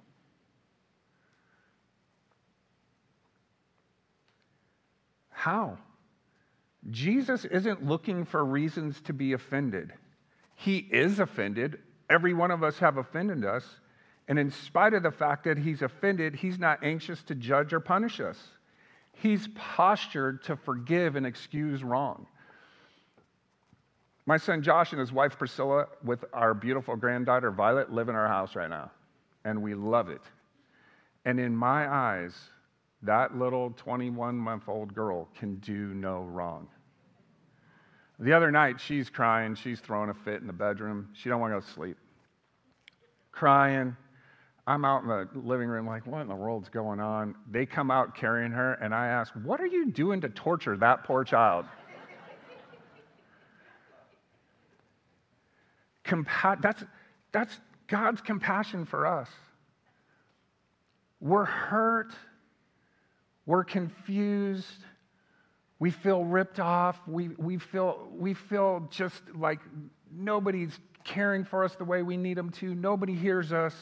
How? 5.47 5.77
Jesus 6.91 7.45
isn't 7.45 7.86
looking 7.86 8.25
for 8.25 8.43
reasons 8.43 8.99
to 9.03 9.13
be 9.13 9.31
offended. 9.31 9.93
He 10.55 10.79
is 10.79 11.21
offended. 11.21 11.79
Every 12.10 12.33
one 12.33 12.51
of 12.51 12.63
us 12.63 12.79
have 12.79 12.97
offended 12.97 13.45
us. 13.45 13.63
And 14.27 14.38
in 14.38 14.51
spite 14.51 14.93
of 14.93 15.03
the 15.03 15.12
fact 15.12 15.45
that 15.45 15.57
he's 15.57 15.81
offended, 15.81 16.36
he's 16.36 16.60
not 16.60 16.83
anxious 16.83 17.23
to 17.23 17.36
judge 17.36 17.71
or 17.71 17.79
punish 17.79 18.19
us. 18.19 18.38
He's 19.13 19.47
postured 19.55 20.43
to 20.43 20.57
forgive 20.57 21.15
and 21.15 21.25
excuse 21.25 21.81
wrong. 21.81 22.27
My 24.25 24.36
son 24.36 24.63
Josh 24.63 24.91
and 24.91 24.99
his 24.99 25.13
wife 25.13 25.38
Priscilla, 25.38 25.86
with 26.03 26.25
our 26.33 26.53
beautiful 26.53 26.97
granddaughter 26.97 27.51
Violet, 27.51 27.89
live 27.89 28.10
in 28.10 28.15
our 28.15 28.27
house 28.27 28.53
right 28.53 28.69
now, 28.69 28.91
and 29.45 29.63
we 29.63 29.75
love 29.75 30.10
it. 30.10 30.23
And 31.23 31.39
in 31.39 31.55
my 31.55 31.88
eyes, 31.88 32.33
that 33.03 33.38
little 33.38 33.71
21 33.71 34.36
month 34.36 34.63
old 34.67 34.93
girl 34.93 35.27
can 35.38 35.55
do 35.57 35.93
no 35.93 36.21
wrong. 36.21 36.67
The 38.19 38.33
other 38.33 38.51
night, 38.51 38.79
she's 38.79 39.10
crying. 39.10 39.53
She's 39.55 39.79
throwing 39.79 40.10
a 40.10 40.13
fit 40.13 40.41
in 40.41 40.47
the 40.47 40.53
bedroom. 40.53 41.10
She 41.13 41.29
don't 41.29 41.39
want 41.39 41.53
to 41.53 41.60
go 41.60 41.65
to 41.65 41.73
sleep. 41.73 41.97
Crying. 43.31 43.95
I'm 44.65 44.83
out 44.83 45.03
in 45.03 45.07
the 45.07 45.27
living 45.36 45.69
room, 45.69 45.88
like, 45.88 46.05
what 46.05 46.21
in 46.21 46.27
the 46.27 46.36
world's 46.36 46.67
going 46.67 46.99
on? 46.99 47.36
They 47.49 47.65
come 47.65 47.89
out 47.89 48.17
carrying 48.17 48.51
her, 48.51 48.73
and 48.73 48.93
I 48.93 49.07
ask, 49.07 49.31
what 49.43 49.62
are 49.62 49.67
you 49.67 49.91
doing 49.91 50.19
to 50.21 50.29
torture 50.29 50.75
that 50.77 51.05
poor 51.05 51.23
child? 51.23 51.65
Compa- 56.03 56.62
that's, 56.62 56.83
that's 57.31 57.57
God's 57.88 58.19
compassion 58.19 58.86
for 58.86 59.07
us. 59.07 59.29
We're 61.21 61.45
hurt. 61.45 62.12
We're 63.47 63.63
confused. 63.63 64.83
We 65.79 65.89
feel 65.89 66.23
ripped 66.25 66.60
off. 66.60 66.99
We, 67.07 67.29
we, 67.29 67.57
feel, 67.57 68.07
we 68.12 68.33
feel 68.36 68.88
just 68.91 69.23
like 69.33 69.60
nobody's 70.12 70.77
caring 71.05 71.45
for 71.45 71.63
us 71.63 71.73
the 71.75 71.86
way 71.86 72.03
we 72.03 72.17
need 72.17 72.38
them 72.38 72.51
to. 72.51 72.75
Nobody 72.75 73.15
hears 73.15 73.53
us. 73.53 73.73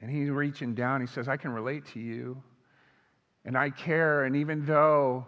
And 0.00 0.10
he's 0.10 0.30
reaching 0.30 0.74
down. 0.74 1.00
He 1.00 1.06
says, 1.08 1.28
I 1.28 1.36
can 1.36 1.50
relate 1.50 1.84
to 1.94 2.00
you. 2.00 2.40
And 3.44 3.58
I 3.58 3.70
care. 3.70 4.24
And 4.24 4.36
even 4.36 4.64
though 4.64 5.26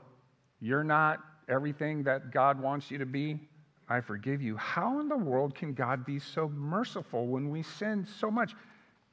you're 0.60 0.84
not 0.84 1.18
everything 1.48 2.04
that 2.04 2.32
God 2.32 2.60
wants 2.60 2.88
you 2.88 2.98
to 2.98 3.06
be, 3.06 3.40
I 3.88 4.00
forgive 4.00 4.40
you. 4.40 4.56
How 4.56 5.00
in 5.00 5.08
the 5.08 5.16
world 5.16 5.56
can 5.56 5.74
God 5.74 6.06
be 6.06 6.20
so 6.20 6.48
merciful 6.48 7.26
when 7.26 7.50
we 7.50 7.64
sin 7.64 8.06
so 8.20 8.30
much? 8.30 8.54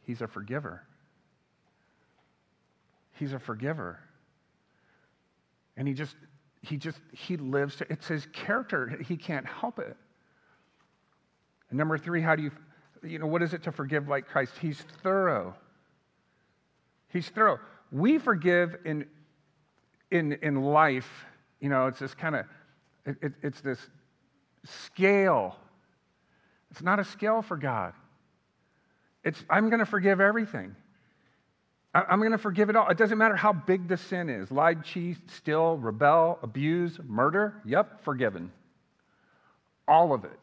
He's 0.05 0.21
a 0.21 0.27
forgiver. 0.27 0.83
He's 3.21 3.33
a 3.33 3.39
forgiver. 3.39 3.99
And 5.77 5.87
he 5.87 5.93
just, 5.93 6.15
he 6.63 6.75
just, 6.75 6.97
he 7.11 7.37
lives, 7.37 7.75
to, 7.75 7.85
it's 7.87 8.07
his 8.07 8.25
character. 8.33 8.99
He 9.07 9.15
can't 9.15 9.45
help 9.45 9.77
it. 9.77 9.95
And 11.69 11.77
number 11.77 11.99
three, 11.99 12.19
how 12.19 12.35
do 12.35 12.41
you, 12.41 12.51
you 13.03 13.19
know, 13.19 13.27
what 13.27 13.43
is 13.43 13.53
it 13.53 13.61
to 13.61 13.71
forgive 13.71 14.07
like 14.07 14.27
Christ? 14.27 14.53
He's 14.59 14.81
thorough. 15.03 15.53
He's 17.09 17.29
thorough. 17.29 17.59
We 17.91 18.17
forgive 18.17 18.77
in, 18.85 19.05
in, 20.09 20.33
in 20.41 20.63
life, 20.63 21.27
you 21.59 21.69
know, 21.69 21.85
it's 21.85 21.99
this 21.99 22.15
kind 22.15 22.35
of, 22.35 22.45
it, 23.05 23.17
it, 23.21 23.33
it's 23.43 23.61
this 23.61 23.77
scale. 24.65 25.57
It's 26.71 26.81
not 26.81 26.97
a 26.97 27.03
scale 27.03 27.43
for 27.43 27.55
God. 27.55 27.93
It's, 29.23 29.43
I'm 29.47 29.69
going 29.69 29.77
to 29.77 29.85
forgive 29.85 30.19
everything. 30.19 30.75
I'm 31.93 32.19
going 32.19 32.31
to 32.31 32.37
forgive 32.37 32.69
it 32.69 32.75
all. 32.75 32.87
It 32.89 32.97
doesn't 32.97 33.17
matter 33.17 33.35
how 33.35 33.51
big 33.51 33.87
the 33.87 33.97
sin 33.97 34.29
is 34.29 34.49
lied, 34.49 34.83
cheat, 34.83 35.17
steal, 35.29 35.77
rebel, 35.77 36.39
abuse, 36.41 36.97
murder. 37.05 37.55
Yep, 37.65 38.03
forgiven. 38.03 38.51
All 39.87 40.13
of 40.13 40.23
it. 40.23 40.39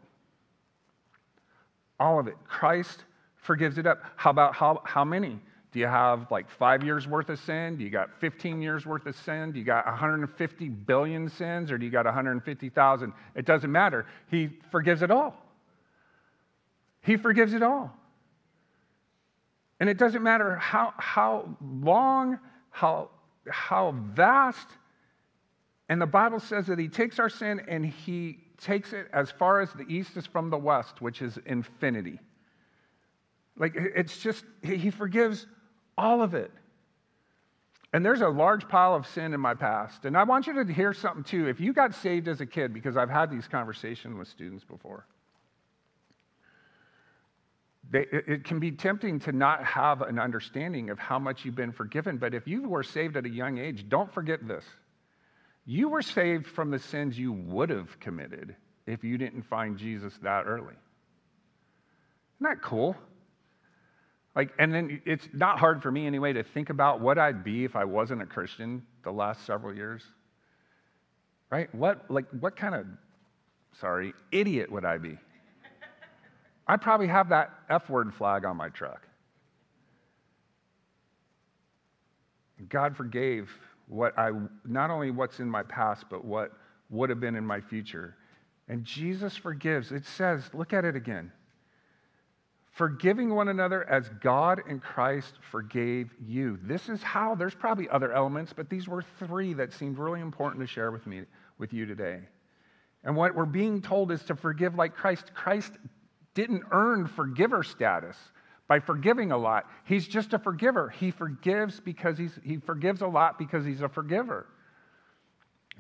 All 1.98 2.20
of 2.20 2.26
it. 2.26 2.37
Christ 2.46 3.04
forgives 3.37 3.78
it 3.78 3.87
up. 3.87 4.02
How 4.16 4.30
about 4.30 4.54
how, 4.54 4.82
how 4.84 5.04
many? 5.04 5.40
Do 5.72 5.78
you 5.78 5.87
have 5.87 6.30
like 6.30 6.50
five 6.50 6.82
years 6.82 7.06
worth 7.06 7.28
of 7.28 7.38
sin? 7.38 7.76
Do 7.76 7.84
you 7.84 7.90
got 7.90 8.11
15 8.20 8.62
years 8.62 8.87
worth 8.87 9.06
of 9.06 9.14
sin? 9.16 9.52
Do 9.52 9.58
you 9.58 9.64
got 9.64 9.87
150 9.87 10.68
billion 10.68 11.28
sins 11.28 11.70
or 11.70 11.78
do 11.78 11.84
you 11.84 11.90
got 11.90 12.06
150,000? 12.06 13.12
It 13.34 13.44
doesn't 13.44 13.70
matter. 13.70 14.06
He 14.30 14.50
forgives 14.70 15.02
it 15.02 15.11
all. 15.11 15.34
He 17.02 17.16
forgives 17.16 17.52
it 17.52 17.62
all. 17.62 17.94
And 19.80 19.88
it 19.88 19.98
doesn't 19.98 20.22
matter 20.22 20.56
how, 20.56 20.92
how 20.96 21.56
long, 21.60 22.38
how, 22.70 23.10
how 23.48 23.94
vast. 24.14 24.66
And 25.88 26.00
the 26.00 26.06
Bible 26.06 26.40
says 26.40 26.66
that 26.66 26.78
He 26.78 26.88
takes 26.88 27.18
our 27.18 27.28
sin 27.28 27.62
and 27.68 27.86
He 27.86 28.38
takes 28.60 28.92
it 28.92 29.08
as 29.12 29.30
far 29.30 29.60
as 29.60 29.72
the 29.72 29.86
east 29.88 30.16
is 30.16 30.26
from 30.26 30.50
the 30.50 30.58
west, 30.58 31.00
which 31.00 31.22
is 31.22 31.38
infinity. 31.46 32.18
Like, 33.56 33.74
it's 33.76 34.18
just, 34.18 34.44
He 34.62 34.90
forgives 34.90 35.46
all 35.96 36.22
of 36.22 36.34
it. 36.34 36.50
And 37.92 38.04
there's 38.04 38.20
a 38.20 38.28
large 38.28 38.68
pile 38.68 38.94
of 38.94 39.06
sin 39.06 39.32
in 39.32 39.40
my 39.40 39.54
past. 39.54 40.04
And 40.04 40.16
I 40.16 40.24
want 40.24 40.46
you 40.46 40.62
to 40.62 40.72
hear 40.72 40.92
something 40.92 41.24
too. 41.24 41.48
If 41.48 41.58
you 41.58 41.72
got 41.72 41.94
saved 41.94 42.28
as 42.28 42.40
a 42.40 42.46
kid, 42.46 42.74
because 42.74 42.96
I've 42.96 43.08
had 43.08 43.30
these 43.30 43.48
conversations 43.48 44.16
with 44.16 44.28
students 44.28 44.64
before, 44.64 45.06
they, 47.90 48.07
it 48.11 48.44
can 48.44 48.61
be 48.61 48.70
tempting 48.70 49.18
to 49.20 49.33
not 49.33 49.64
have 49.64 50.03
an 50.03 50.18
understanding 50.18 50.90
of 50.90 50.98
how 50.98 51.18
much 51.18 51.44
you've 51.44 51.55
been 51.55 51.72
forgiven. 51.72 52.18
But 52.18 52.35
if 52.35 52.46
you 52.46 52.68
were 52.68 52.83
saved 52.83 53.16
at 53.16 53.24
a 53.24 53.31
young 53.31 53.59
age, 53.59 53.88
don't 53.88 54.12
forget 54.12 54.46
this. 54.46 54.64
You 55.64 55.88
were 55.88 56.03
saved 56.03 56.46
from 56.46 56.70
the 56.70 56.79
sins 56.79 57.18
you 57.18 57.33
would 57.33 57.70
have 57.70 57.98
committed 58.01 58.57
if 58.87 59.05
you 59.05 59.18
didn't 59.18 59.42
find 59.42 59.79
Jesus 59.79 60.12
that 60.22 60.44
early. 60.46 60.74
Isn't 62.40 62.51
that 62.51 62.62
cool? 62.62 62.96
Like, 64.37 64.53
and 64.59 64.72
then 64.72 65.03
it's 65.05 65.29
not 65.33 65.59
hard 65.59 65.83
for 65.83 65.90
me 65.90 66.07
anyway 66.07 66.33
to 66.35 66.44
think 66.44 66.70
about 66.70 67.01
what 67.01 67.18
I'd 67.18 67.42
be 67.42 67.64
if 67.64 67.74
I 67.74 67.85
wasn't 67.85 68.22
a 68.22 68.27
Christian 68.27 68.83
the 69.03 69.11
last 69.11 69.44
several 69.44 69.74
years. 69.74 70.03
Right? 71.51 71.74
What, 71.74 72.11
like, 72.11 72.27
what 72.38 72.55
kind 72.55 72.74
of, 72.74 72.87
sorry, 73.81 74.12
idiot 74.31 74.70
would 74.70 74.85
I 74.85 74.98
be? 74.98 75.18
I 76.68 76.76
probably 76.76 77.07
have 77.07 77.31
that 77.31 77.50
F 77.70 77.88
word 77.88 78.12
flag 78.14 78.44
on 78.44 78.57
my 78.57 78.68
truck. 78.68 79.09
God 82.68 82.96
forgave 82.96 83.50
what 83.87 84.18
I, 84.18 84.33
not 84.66 84.90
only 84.90 85.11
what's 85.11 85.40
in 85.40 85.48
my 85.48 85.62
past, 85.62 86.04
but 86.11 86.24
what 86.24 86.52
would 86.90 87.09
have 87.09 87.20
been 87.20 87.37
in 87.37 87.46
my 87.46 87.61
future. 87.61 88.16
And 88.68 88.85
Jesus 88.85 89.37
forgives. 89.37 89.92
It 89.92 90.04
says, 90.04 90.50
look 90.52 90.72
at 90.72 90.85
it 90.85 90.94
again. 90.94 91.33
Forgiving 92.72 93.35
one 93.35 93.48
another 93.48 93.88
as 93.88 94.09
God 94.20 94.61
and 94.68 94.83
Christ 94.83 95.35
forgave 95.50 96.12
you. 96.24 96.59
This 96.62 96.88
is 96.88 97.02
how, 97.02 97.35
there's 97.35 97.54
probably 97.54 97.88
other 97.88 98.12
elements, 98.12 98.52
but 98.52 98.68
these 98.68 98.87
were 98.87 99.02
three 99.18 99.54
that 99.54 99.72
seemed 99.72 99.98
really 99.98 100.20
important 100.20 100.61
to 100.61 100.66
share 100.66 100.90
with 100.90 101.07
me, 101.07 101.22
with 101.59 101.72
you 101.72 101.87
today. 101.87 102.20
And 103.04 103.16
what 103.16 103.35
we're 103.35 103.46
being 103.46 103.81
told 103.81 104.12
is 104.12 104.22
to 104.24 104.37
forgive 104.37 104.74
like 104.74 104.94
Christ. 104.94 105.33
Christ 105.35 105.72
didn't 106.38 106.62
earn 106.70 107.09
forgiver 107.09 107.64
status 107.64 108.16
by 108.68 108.79
forgiving 108.79 109.33
a 109.33 109.37
lot. 109.37 109.66
He's 109.85 110.07
just 110.07 110.35
a 110.35 110.38
forgiver. 110.38 110.88
He 110.88 111.11
forgives 111.11 111.81
because 111.81 112.16
he's, 112.16 112.38
he 112.44 112.59
forgives 112.59 113.03
a 113.03 113.09
lot 113.09 113.40
because 113.40 113.64
he's 113.64 113.83
a 113.83 113.88
forgiver. 113.88 114.46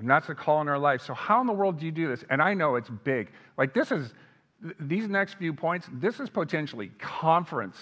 And 0.00 0.10
that's 0.10 0.26
the 0.26 0.34
call 0.34 0.60
in 0.60 0.68
our 0.68 0.78
life. 0.78 1.00
So, 1.02 1.14
how 1.14 1.40
in 1.40 1.46
the 1.46 1.52
world 1.52 1.78
do 1.78 1.86
you 1.86 1.92
do 1.92 2.08
this? 2.08 2.24
And 2.28 2.42
I 2.42 2.54
know 2.54 2.74
it's 2.74 2.90
big. 3.04 3.30
Like, 3.56 3.72
this 3.72 3.92
is, 3.92 4.12
these 4.80 5.08
next 5.08 5.34
few 5.34 5.52
points, 5.52 5.88
this 5.92 6.18
is 6.18 6.28
potentially 6.28 6.90
conference 6.98 7.78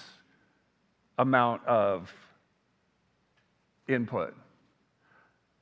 amount 1.17 1.65
of 1.65 2.13
input. 3.87 4.35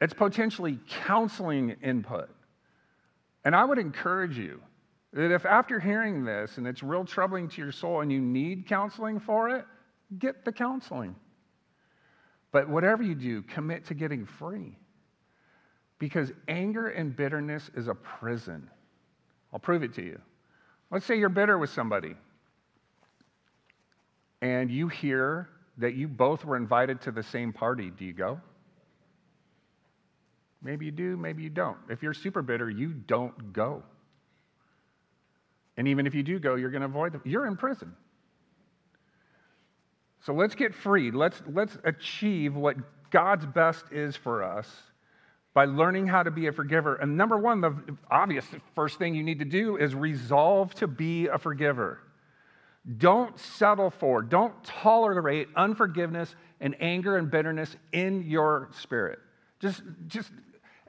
It's 0.01 0.13
potentially 0.13 0.80
counseling 0.89 1.78
input. 1.82 2.30
And 3.45 3.56
I 3.56 3.63
would 3.63 3.80
encourage 3.80 4.38
you 4.38 4.60
that 5.15 5.34
if 5.34 5.45
after 5.45 5.80
hearing 5.80 6.25
this 6.25 6.58
and 6.58 6.67
it's 6.67 6.84
real 6.84 7.06
troubling 7.06 7.47
to 7.47 7.62
your 7.62 7.71
soul 7.71 8.01
and 8.01 8.12
you 8.12 8.19
need 8.19 8.67
counseling 8.67 9.17
for 9.17 9.49
it, 9.49 9.65
get 10.19 10.43
the 10.43 10.51
counseling. 10.51 11.15
But 12.51 12.69
whatever 12.69 13.01
you 13.01 13.15
do, 13.15 13.41
commit 13.41 13.86
to 13.86 13.93
getting 13.93 14.25
free. 14.25 14.78
Because 15.99 16.34
anger 16.49 16.88
and 16.89 17.15
bitterness 17.15 17.71
is 17.75 17.88
a 17.88 17.95
prison. 17.95 18.69
I'll 19.54 19.60
prove 19.60 19.84
it 19.84 19.93
to 19.95 20.04
you. 20.04 20.19
Let's 20.91 21.06
say 21.06 21.17
you're 21.17 21.30
bitter 21.30 21.58
with 21.58 21.69
somebody 21.69 22.15
and 24.41 24.69
you 24.69 24.89
hear 24.89 25.47
that 25.78 25.93
you 25.93 26.10
both 26.10 26.43
were 26.43 26.58
invited 26.58 26.99
to 27.01 27.12
the 27.12 27.23
same 27.23 27.54
party. 27.54 27.89
Do 27.89 28.04
you 28.04 28.13
go? 28.13 28.41
Maybe 30.62 30.86
you 30.86 30.91
do, 30.91 31.15
maybe 31.15 31.41
you 31.41 31.49
don't. 31.49 31.78
If 31.89 32.04
you're 32.04 32.13
super 32.13 32.41
bitter, 32.41 32.69
you 32.69 32.89
don't 32.89 33.54
go. 33.54 33.82
And 35.77 35.88
even 35.88 36.07
if 36.07 36.15
you 36.15 36.23
do 36.23 36.39
go, 36.39 36.55
you're 36.55 36.71
going 36.71 36.81
to 36.81 36.88
avoid 36.88 37.13
them. 37.13 37.21
You're 37.25 37.47
in 37.47 37.57
prison. 37.57 37.93
So 40.25 40.33
let's 40.33 40.55
get 40.55 40.73
free. 40.73 41.11
Let's, 41.11 41.41
let's 41.47 41.77
achieve 41.83 42.55
what 42.55 42.77
God's 43.11 43.45
best 43.45 43.85
is 43.91 44.15
for 44.15 44.43
us 44.43 44.67
by 45.53 45.65
learning 45.65 46.07
how 46.07 46.23
to 46.23 46.31
be 46.31 46.47
a 46.47 46.51
forgiver. 46.51 46.95
And 46.95 47.15
number 47.15 47.38
one, 47.38 47.61
the 47.61 47.75
obvious 48.11 48.45
first 48.75 48.97
thing 48.97 49.15
you 49.15 49.23
need 49.23 49.39
to 49.39 49.45
do 49.45 49.77
is 49.77 49.95
resolve 49.95 50.73
to 50.75 50.88
be 50.88 51.27
a 51.27 51.38
forgiver. 51.38 51.99
Don't 52.97 53.39
settle 53.39 53.89
for, 53.89 54.21
don't 54.21 54.53
tolerate 54.63 55.47
unforgiveness 55.55 56.35
and 56.59 56.75
anger 56.79 57.17
and 57.17 57.31
bitterness 57.31 57.75
in 57.93 58.23
your 58.23 58.69
spirit. 58.79 59.19
Just, 59.59 59.81
just, 60.07 60.31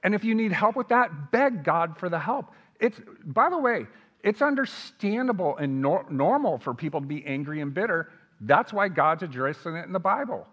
and 0.02 0.14
if 0.14 0.24
you 0.24 0.34
need 0.34 0.52
help 0.52 0.76
with 0.76 0.88
that, 0.88 1.30
beg 1.30 1.64
God 1.64 1.98
for 1.98 2.08
the 2.08 2.18
help. 2.18 2.52
It's, 2.80 3.00
by 3.24 3.48
the 3.48 3.58
way, 3.58 3.86
it's 4.26 4.42
understandable 4.42 5.56
and 5.56 5.80
nor- 5.80 6.04
normal 6.10 6.58
for 6.58 6.74
people 6.74 7.00
to 7.00 7.06
be 7.06 7.24
angry 7.24 7.60
and 7.60 7.72
bitter. 7.72 8.10
That's 8.40 8.72
why 8.72 8.88
God's 8.88 9.22
addressing 9.22 9.76
it 9.76 9.86
in 9.86 9.92
the 9.92 10.00
Bible. 10.00 10.48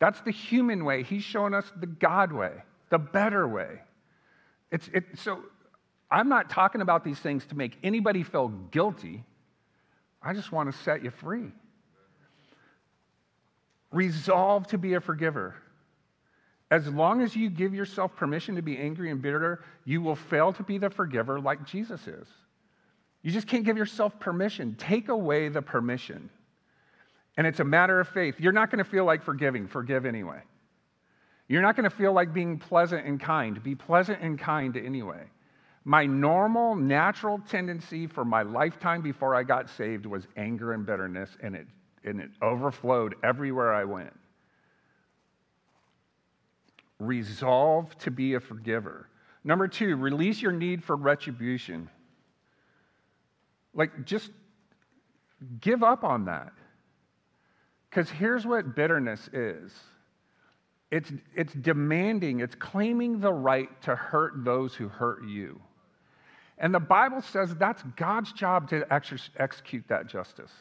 That's 0.00 0.20
the 0.22 0.32
human 0.32 0.84
way. 0.84 1.04
He's 1.04 1.22
showing 1.22 1.54
us 1.54 1.64
the 1.78 1.86
God 1.86 2.32
way, 2.32 2.50
the 2.90 2.98
better 2.98 3.46
way. 3.46 3.80
It's, 4.72 4.90
it, 4.92 5.04
so 5.14 5.44
I'm 6.10 6.28
not 6.28 6.50
talking 6.50 6.80
about 6.80 7.04
these 7.04 7.20
things 7.20 7.46
to 7.46 7.54
make 7.54 7.78
anybody 7.84 8.24
feel 8.24 8.48
guilty. 8.48 9.22
I 10.20 10.32
just 10.32 10.50
want 10.50 10.72
to 10.72 10.82
set 10.82 11.04
you 11.04 11.10
free. 11.10 11.52
Resolve 13.92 14.66
to 14.68 14.78
be 14.78 14.94
a 14.94 15.00
forgiver. 15.00 15.54
As 16.72 16.88
long 16.88 17.20
as 17.20 17.36
you 17.36 17.48
give 17.48 17.74
yourself 17.74 18.16
permission 18.16 18.56
to 18.56 18.62
be 18.62 18.76
angry 18.76 19.12
and 19.12 19.22
bitter, 19.22 19.62
you 19.84 20.02
will 20.02 20.16
fail 20.16 20.52
to 20.54 20.64
be 20.64 20.78
the 20.78 20.90
forgiver 20.90 21.38
like 21.38 21.64
Jesus 21.64 22.08
is. 22.08 22.26
You 23.24 23.32
just 23.32 23.48
can't 23.48 23.64
give 23.64 23.78
yourself 23.78 24.20
permission. 24.20 24.76
Take 24.78 25.08
away 25.08 25.48
the 25.48 25.62
permission. 25.62 26.28
And 27.38 27.46
it's 27.46 27.58
a 27.58 27.64
matter 27.64 27.98
of 27.98 28.06
faith. 28.08 28.36
You're 28.38 28.52
not 28.52 28.70
going 28.70 28.84
to 28.84 28.88
feel 28.88 29.06
like 29.06 29.22
forgiving, 29.22 29.66
forgive 29.66 30.04
anyway. 30.04 30.42
You're 31.48 31.62
not 31.62 31.74
going 31.74 31.88
to 31.88 31.96
feel 31.96 32.12
like 32.12 32.34
being 32.34 32.58
pleasant 32.58 33.06
and 33.06 33.18
kind, 33.18 33.60
be 33.62 33.74
pleasant 33.74 34.20
and 34.20 34.38
kind 34.38 34.76
anyway. 34.76 35.24
My 35.84 36.04
normal, 36.04 36.76
natural 36.76 37.40
tendency 37.48 38.06
for 38.06 38.26
my 38.26 38.42
lifetime 38.42 39.00
before 39.00 39.34
I 39.34 39.42
got 39.42 39.70
saved 39.70 40.04
was 40.04 40.26
anger 40.36 40.74
and 40.74 40.84
bitterness, 40.84 41.30
and 41.42 41.56
it, 41.56 41.66
and 42.04 42.20
it 42.20 42.30
overflowed 42.42 43.14
everywhere 43.24 43.72
I 43.72 43.84
went. 43.84 44.12
Resolve 46.98 47.96
to 47.98 48.10
be 48.10 48.34
a 48.34 48.40
forgiver. 48.40 49.08
Number 49.44 49.66
two, 49.66 49.96
release 49.96 50.42
your 50.42 50.52
need 50.52 50.84
for 50.84 50.96
retribution. 50.96 51.88
Like, 53.74 54.04
just 54.04 54.30
give 55.60 55.82
up 55.82 56.04
on 56.04 56.26
that. 56.26 56.52
Because 57.90 58.10
here's 58.10 58.46
what 58.46 58.74
bitterness 58.74 59.28
is 59.32 59.72
it's, 60.90 61.12
it's 61.34 61.52
demanding, 61.54 62.40
it's 62.40 62.54
claiming 62.54 63.20
the 63.20 63.32
right 63.32 63.68
to 63.82 63.96
hurt 63.96 64.44
those 64.44 64.74
who 64.74 64.88
hurt 64.88 65.24
you. 65.26 65.60
And 66.58 66.72
the 66.72 66.80
Bible 66.80 67.20
says 67.20 67.54
that's 67.56 67.82
God's 67.96 68.32
job 68.32 68.68
to 68.70 68.86
ex- 68.92 69.30
execute 69.38 69.84
that 69.88 70.06
justice. 70.06 70.52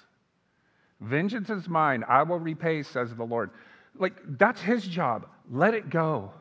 Vengeance 1.02 1.50
is 1.50 1.68
mine, 1.68 2.04
I 2.08 2.24
will 2.24 2.40
repay, 2.40 2.82
says 2.82 3.14
the 3.14 3.24
Lord. 3.24 3.52
Like, 3.96 4.16
that's 4.38 4.62
his 4.62 4.88
job. 4.88 5.28
Let 5.52 5.76
it 5.76 5.90
go. 5.90 6.32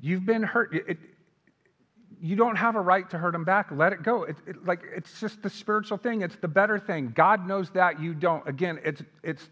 You've 0.00 0.24
been 0.24 0.42
hurt. 0.42 0.74
It, 0.74 0.96
you 2.22 2.36
don't 2.36 2.56
have 2.56 2.76
a 2.76 2.80
right 2.80 3.08
to 3.10 3.18
hurt 3.18 3.34
him 3.34 3.44
back. 3.44 3.70
Let 3.70 3.92
it 3.92 4.02
go. 4.02 4.24
It, 4.24 4.36
it, 4.46 4.64
like, 4.64 4.82
it's 4.94 5.20
just 5.20 5.42
the 5.42 5.50
spiritual 5.50 5.96
thing, 5.96 6.20
it's 6.20 6.36
the 6.36 6.48
better 6.48 6.78
thing. 6.78 7.12
God 7.14 7.46
knows 7.46 7.70
that, 7.70 8.00
you 8.00 8.14
don't. 8.14 8.46
Again, 8.46 8.78
it's, 8.84 9.02
it's, 9.22 9.48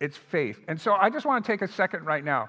it's 0.00 0.16
faith. 0.16 0.58
And 0.68 0.80
so 0.80 0.94
I 0.94 1.10
just 1.10 1.26
want 1.26 1.44
to 1.44 1.52
take 1.52 1.62
a 1.62 1.68
second 1.68 2.04
right 2.04 2.24
now, 2.24 2.48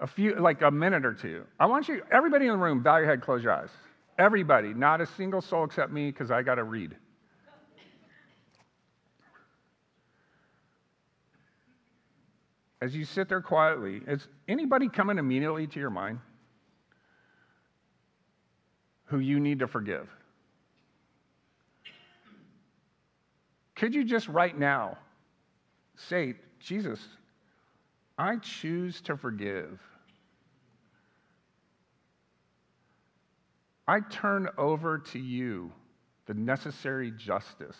a 0.00 0.06
few, 0.06 0.34
like 0.34 0.62
a 0.62 0.70
minute 0.70 1.06
or 1.06 1.14
two. 1.14 1.44
I 1.60 1.66
want 1.66 1.88
you, 1.88 2.02
everybody 2.10 2.46
in 2.46 2.52
the 2.52 2.58
room, 2.58 2.82
bow 2.82 2.96
your 2.96 3.06
head, 3.06 3.20
close 3.20 3.42
your 3.42 3.52
eyes. 3.52 3.70
Everybody, 4.18 4.74
not 4.74 5.00
a 5.00 5.06
single 5.06 5.40
soul 5.40 5.64
except 5.64 5.92
me, 5.92 6.10
because 6.10 6.30
I 6.30 6.42
got 6.42 6.56
to 6.56 6.64
read. 6.64 6.96
As 12.80 12.94
you 12.94 13.04
sit 13.04 13.28
there 13.28 13.40
quietly, 13.40 14.02
is 14.06 14.26
anybody 14.48 14.88
coming 14.88 15.18
immediately 15.18 15.66
to 15.68 15.80
your 15.80 15.90
mind 15.90 16.18
who 19.06 19.18
you 19.18 19.40
need 19.40 19.58
to 19.60 19.66
forgive? 19.66 20.08
Could 23.74 23.94
you 23.94 24.04
just 24.04 24.28
right 24.28 24.56
now 24.56 24.96
say, 25.96 26.34
Jesus, 26.60 27.00
I 28.18 28.36
choose 28.36 29.00
to 29.02 29.16
forgive? 29.16 29.80
I 33.88 34.00
turn 34.00 34.48
over 34.58 34.98
to 34.98 35.18
you 35.18 35.70
the 36.26 36.34
necessary 36.34 37.12
justice 37.12 37.76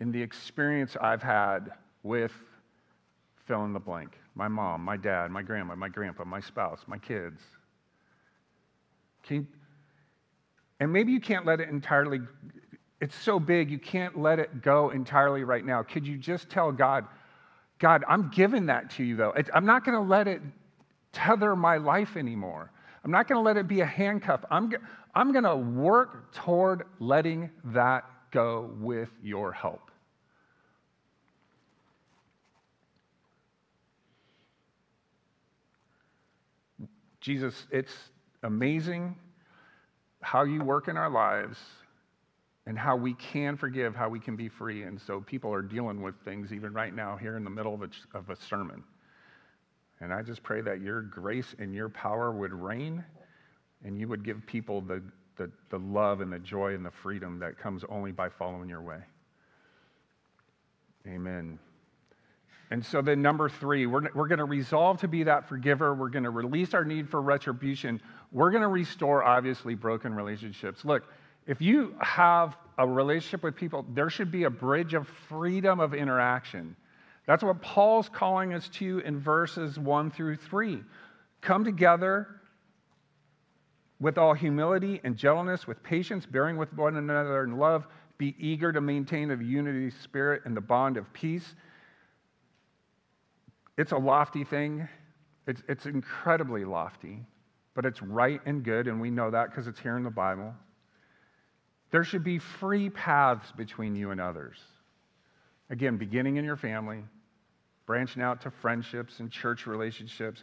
in 0.00 0.10
the 0.10 0.20
experience 0.20 0.96
I've 1.00 1.22
had 1.22 1.70
with 2.02 2.32
fill 3.46 3.64
in 3.64 3.72
the 3.72 3.80
blank 3.80 4.18
my 4.36 4.48
mom, 4.48 4.82
my 4.82 4.98
dad, 4.98 5.30
my 5.30 5.42
grandma, 5.42 5.74
my 5.74 5.88
grandpa, 5.88 6.24
my 6.24 6.40
spouse, 6.40 6.84
my 6.86 6.98
kids. 6.98 7.40
You, 9.28 9.46
and 10.80 10.92
maybe 10.92 11.12
you 11.12 11.20
can't 11.20 11.46
let 11.46 11.60
it 11.60 11.68
entirely, 11.68 12.20
it's 13.00 13.14
so 13.16 13.40
big, 13.40 13.70
you 13.70 13.78
can't 13.78 14.18
let 14.18 14.38
it 14.38 14.62
go 14.62 14.90
entirely 14.90 15.44
right 15.44 15.64
now. 15.64 15.82
Could 15.82 16.06
you 16.06 16.16
just 16.16 16.48
tell 16.50 16.70
God, 16.72 17.06
God, 17.78 18.04
I'm 18.08 18.30
giving 18.30 18.66
that 18.66 18.90
to 18.92 19.04
you 19.04 19.16
though. 19.16 19.34
I'm 19.52 19.66
not 19.66 19.84
going 19.84 19.96
to 19.96 20.08
let 20.08 20.28
it 20.28 20.42
tether 21.12 21.56
my 21.56 21.76
life 21.76 22.16
anymore. 22.16 22.70
I'm 23.04 23.10
not 23.10 23.28
going 23.28 23.38
to 23.38 23.42
let 23.42 23.56
it 23.56 23.68
be 23.68 23.80
a 23.80 23.86
handcuff. 23.86 24.44
I'm, 24.50 24.72
I'm 25.14 25.32
going 25.32 25.44
to 25.44 25.56
work 25.56 26.34
toward 26.34 26.84
letting 26.98 27.50
that 27.66 28.04
go 28.32 28.70
with 28.80 29.10
your 29.22 29.52
help. 29.52 29.90
Jesus, 37.20 37.66
it's 37.70 37.92
amazing 38.46 39.16
how 40.22 40.44
you 40.44 40.62
work 40.62 40.88
in 40.88 40.96
our 40.96 41.10
lives 41.10 41.58
and 42.66 42.78
how 42.78 42.96
we 42.96 43.14
can 43.14 43.56
forgive, 43.56 43.94
how 43.94 44.08
we 44.08 44.18
can 44.18 44.34
be 44.36 44.48
free. 44.48 44.84
And 44.84 45.00
so 45.00 45.20
people 45.20 45.52
are 45.52 45.62
dealing 45.62 46.00
with 46.00 46.14
things 46.24 46.52
even 46.52 46.72
right 46.72 46.94
now 46.94 47.16
here 47.16 47.36
in 47.36 47.44
the 47.44 47.50
middle 47.50 47.74
of 47.74 47.82
a, 47.82 47.90
of 48.16 48.30
a 48.30 48.36
sermon. 48.36 48.82
And 50.00 50.12
I 50.12 50.22
just 50.22 50.42
pray 50.42 50.60
that 50.62 50.80
your 50.80 51.02
grace 51.02 51.54
and 51.58 51.74
your 51.74 51.88
power 51.88 52.32
would 52.32 52.52
reign 52.52 53.04
and 53.84 53.98
you 53.98 54.08
would 54.08 54.24
give 54.24 54.44
people 54.46 54.80
the, 54.80 55.02
the, 55.36 55.50
the 55.70 55.78
love 55.78 56.20
and 56.20 56.32
the 56.32 56.38
joy 56.38 56.74
and 56.74 56.84
the 56.84 56.90
freedom 56.90 57.38
that 57.38 57.58
comes 57.58 57.84
only 57.88 58.12
by 58.12 58.28
following 58.28 58.68
your 58.68 58.82
way. 58.82 58.98
Amen. 61.06 61.58
And 62.70 62.84
so 62.84 63.00
then, 63.00 63.22
number 63.22 63.48
three, 63.48 63.86
we're, 63.86 64.10
we're 64.12 64.26
going 64.26 64.40
to 64.40 64.44
resolve 64.44 64.98
to 65.00 65.08
be 65.08 65.22
that 65.22 65.48
forgiver. 65.48 65.94
We're 65.94 66.08
going 66.08 66.24
to 66.24 66.30
release 66.30 66.74
our 66.74 66.84
need 66.84 67.08
for 67.08 67.22
retribution. 67.22 68.00
We're 68.32 68.50
going 68.50 68.62
to 68.62 68.68
restore, 68.68 69.22
obviously, 69.22 69.74
broken 69.74 70.14
relationships. 70.14 70.84
Look, 70.84 71.04
if 71.46 71.60
you 71.60 71.94
have 72.00 72.56
a 72.78 72.86
relationship 72.86 73.42
with 73.42 73.56
people, 73.56 73.86
there 73.94 74.10
should 74.10 74.30
be 74.30 74.44
a 74.44 74.50
bridge 74.50 74.94
of 74.94 75.08
freedom 75.28 75.80
of 75.80 75.94
interaction. 75.94 76.76
That's 77.26 77.42
what 77.42 77.62
Paul's 77.62 78.08
calling 78.08 78.52
us 78.54 78.68
to 78.70 78.98
in 79.00 79.20
verses 79.20 79.78
one 79.78 80.10
through 80.10 80.36
three. 80.36 80.82
Come 81.40 81.64
together 81.64 82.28
with 83.98 84.18
all 84.18 84.34
humility 84.34 85.00
and 85.04 85.16
gentleness, 85.16 85.66
with 85.66 85.82
patience, 85.82 86.26
bearing 86.26 86.56
with 86.56 86.72
one 86.74 86.96
another 86.96 87.44
in 87.44 87.56
love. 87.56 87.86
Be 88.18 88.34
eager 88.38 88.72
to 88.72 88.80
maintain 88.80 89.28
the 89.28 89.36
unity 89.36 89.90
spirit 89.90 90.42
and 90.44 90.56
the 90.56 90.60
bond 90.60 90.96
of 90.96 91.12
peace. 91.12 91.54
It's 93.78 93.92
a 93.92 93.98
lofty 93.98 94.44
thing. 94.44 94.88
It's, 95.46 95.62
it's 95.68 95.86
incredibly 95.86 96.64
lofty, 96.64 97.24
but 97.76 97.84
it's 97.84 98.00
right 98.00 98.40
and 98.46 98.64
good, 98.64 98.88
and 98.88 99.00
we 99.00 99.10
know 99.10 99.30
that 99.30 99.50
because 99.50 99.66
it's 99.68 99.78
here 99.78 99.98
in 99.98 100.02
the 100.02 100.10
Bible. 100.10 100.54
There 101.90 102.02
should 102.02 102.24
be 102.24 102.38
free 102.38 102.88
paths 102.88 103.52
between 103.52 103.94
you 103.94 104.10
and 104.10 104.20
others. 104.20 104.56
Again, 105.68 105.98
beginning 105.98 106.36
in 106.36 106.44
your 106.44 106.56
family, 106.56 107.04
branching 107.84 108.22
out 108.22 108.40
to 108.40 108.50
friendships 108.50 109.20
and 109.20 109.30
church 109.30 109.66
relationships, 109.66 110.42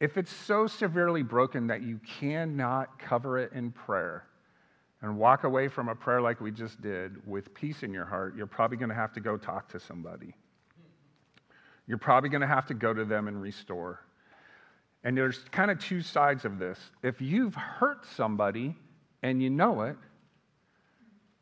if 0.00 0.16
it's 0.16 0.32
so 0.32 0.66
severely 0.66 1.22
broken 1.22 1.66
that 1.66 1.82
you 1.82 2.00
cannot 2.18 2.98
cover 2.98 3.38
it 3.38 3.52
in 3.52 3.72
prayer 3.72 4.24
and 5.02 5.18
walk 5.18 5.44
away 5.44 5.68
from 5.68 5.90
a 5.90 5.94
prayer 5.94 6.22
like 6.22 6.40
we 6.40 6.50
just 6.50 6.80
did 6.80 7.14
with 7.26 7.52
peace 7.52 7.82
in 7.82 7.92
your 7.92 8.06
heart, 8.06 8.34
you're 8.34 8.46
probably 8.46 8.78
going 8.78 8.88
to 8.88 8.94
have 8.94 9.12
to 9.12 9.20
go 9.20 9.36
talk 9.36 9.68
to 9.68 9.78
somebody. 9.78 10.34
You're 11.86 11.98
probably 11.98 12.30
going 12.30 12.40
to 12.40 12.46
have 12.46 12.66
to 12.68 12.74
go 12.74 12.94
to 12.94 13.04
them 13.04 13.28
and 13.28 13.40
restore. 13.40 14.00
And 15.04 15.16
there's 15.16 15.38
kind 15.50 15.70
of 15.70 15.78
two 15.78 16.02
sides 16.02 16.44
of 16.44 16.58
this. 16.58 16.78
If 17.02 17.20
you've 17.20 17.54
hurt 17.54 18.04
somebody 18.16 18.76
and 19.22 19.42
you 19.42 19.50
know 19.50 19.82
it, 19.82 19.96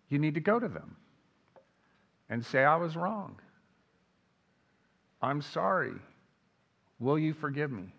you 0.09 0.19
need 0.19 0.35
to 0.35 0.41
go 0.41 0.59
to 0.59 0.69
them 0.69 0.97
and 2.31 2.45
say, 2.45 2.65
I 2.65 2.77
was 2.77 2.97
wrong. 2.97 3.37
I'm 5.21 5.43
sorry. 5.43 5.95
Will 7.01 7.19
you 7.19 7.35
forgive 7.35 7.73
me? 7.73 7.93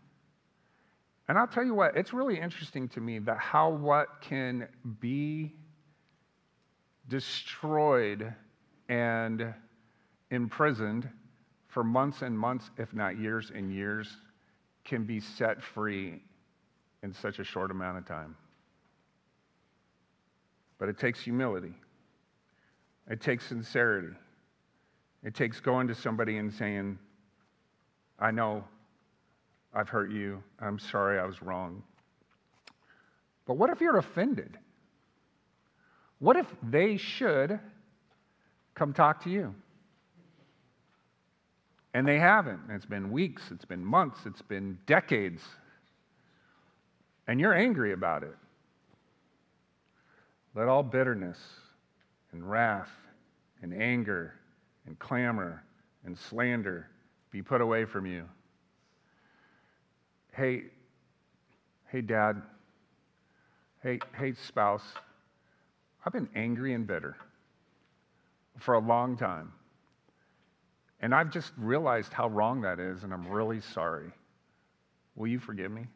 And 1.27 1.37
I'll 1.37 1.47
tell 1.47 1.65
you 1.65 1.75
what, 1.75 1.95
it's 1.95 2.13
really 2.13 2.39
interesting 2.39 2.87
to 2.89 3.01
me 3.01 3.19
that 3.19 3.37
how 3.37 3.69
what 3.69 4.21
can 4.21 4.67
be 4.99 5.53
destroyed, 7.09 8.33
and 8.87 9.53
imprisoned 10.31 11.09
for 11.67 11.83
months 11.83 12.21
and 12.21 12.37
months, 12.37 12.69
if 12.77 12.93
not 12.93 13.17
years 13.17 13.51
and 13.53 13.73
years, 13.73 14.17
can 14.85 15.03
be 15.03 15.19
set 15.19 15.61
free 15.61 16.21
in 17.03 17.13
such 17.13 17.39
a 17.39 17.43
short 17.43 17.71
amount 17.71 17.97
of 17.97 18.05
time. 18.05 18.35
But 20.77 20.89
it 20.89 20.97
takes 20.97 21.21
humility, 21.21 21.73
it 23.09 23.21
takes 23.21 23.45
sincerity, 23.45 24.15
it 25.23 25.35
takes 25.35 25.59
going 25.59 25.87
to 25.87 25.95
somebody 25.95 26.37
and 26.37 26.53
saying, 26.53 26.97
I 28.19 28.31
know 28.31 28.63
I've 29.73 29.89
hurt 29.89 30.11
you. 30.11 30.41
I'm 30.59 30.79
sorry 30.79 31.19
I 31.19 31.25
was 31.25 31.41
wrong. 31.41 31.83
But 33.45 33.55
what 33.55 33.69
if 33.69 33.81
you're 33.81 33.97
offended? 33.97 34.57
What 36.19 36.35
if 36.35 36.47
they 36.61 36.97
should 36.97 37.59
come 38.75 38.93
talk 38.93 39.23
to 39.23 39.29
you? 39.29 39.55
And 41.93 42.07
they 42.07 42.19
haven't. 42.19 42.59
It's 42.69 42.85
been 42.85 43.11
weeks, 43.11 43.43
it's 43.51 43.65
been 43.65 43.83
months, 43.83 44.19
it's 44.25 44.41
been 44.41 44.77
decades. 44.85 45.41
And 47.27 47.39
you're 47.39 47.53
angry 47.53 47.93
about 47.93 48.23
it. 48.23 48.35
Let 50.55 50.67
all 50.67 50.83
bitterness 50.83 51.37
and 52.31 52.47
wrath 52.49 52.89
and 53.61 53.73
anger 53.73 54.33
and 54.85 54.97
clamor 54.99 55.63
and 56.05 56.17
slander 56.17 56.89
be 57.31 57.41
put 57.41 57.61
away 57.61 57.85
from 57.85 58.05
you. 58.05 58.25
Hey, 60.31 60.63
hey, 61.91 62.01
dad. 62.01 62.41
Hey, 63.83 63.99
hey, 64.17 64.33
spouse. 64.33 64.83
I've 66.05 66.13
been 66.13 66.29
angry 66.35 66.73
and 66.73 66.87
bitter 66.87 67.15
for 68.57 68.75
a 68.75 68.79
long 68.79 69.17
time. 69.17 69.51
And 71.01 71.15
I've 71.15 71.31
just 71.31 71.51
realized 71.57 72.11
how 72.11 72.27
wrong 72.27 72.61
that 72.61 72.79
is, 72.79 73.03
and 73.03 73.13
I'm 73.13 73.27
really 73.27 73.61
sorry. 73.61 74.11
Will 75.15 75.27
you 75.27 75.39
forgive 75.39 75.71
me? 75.71 75.87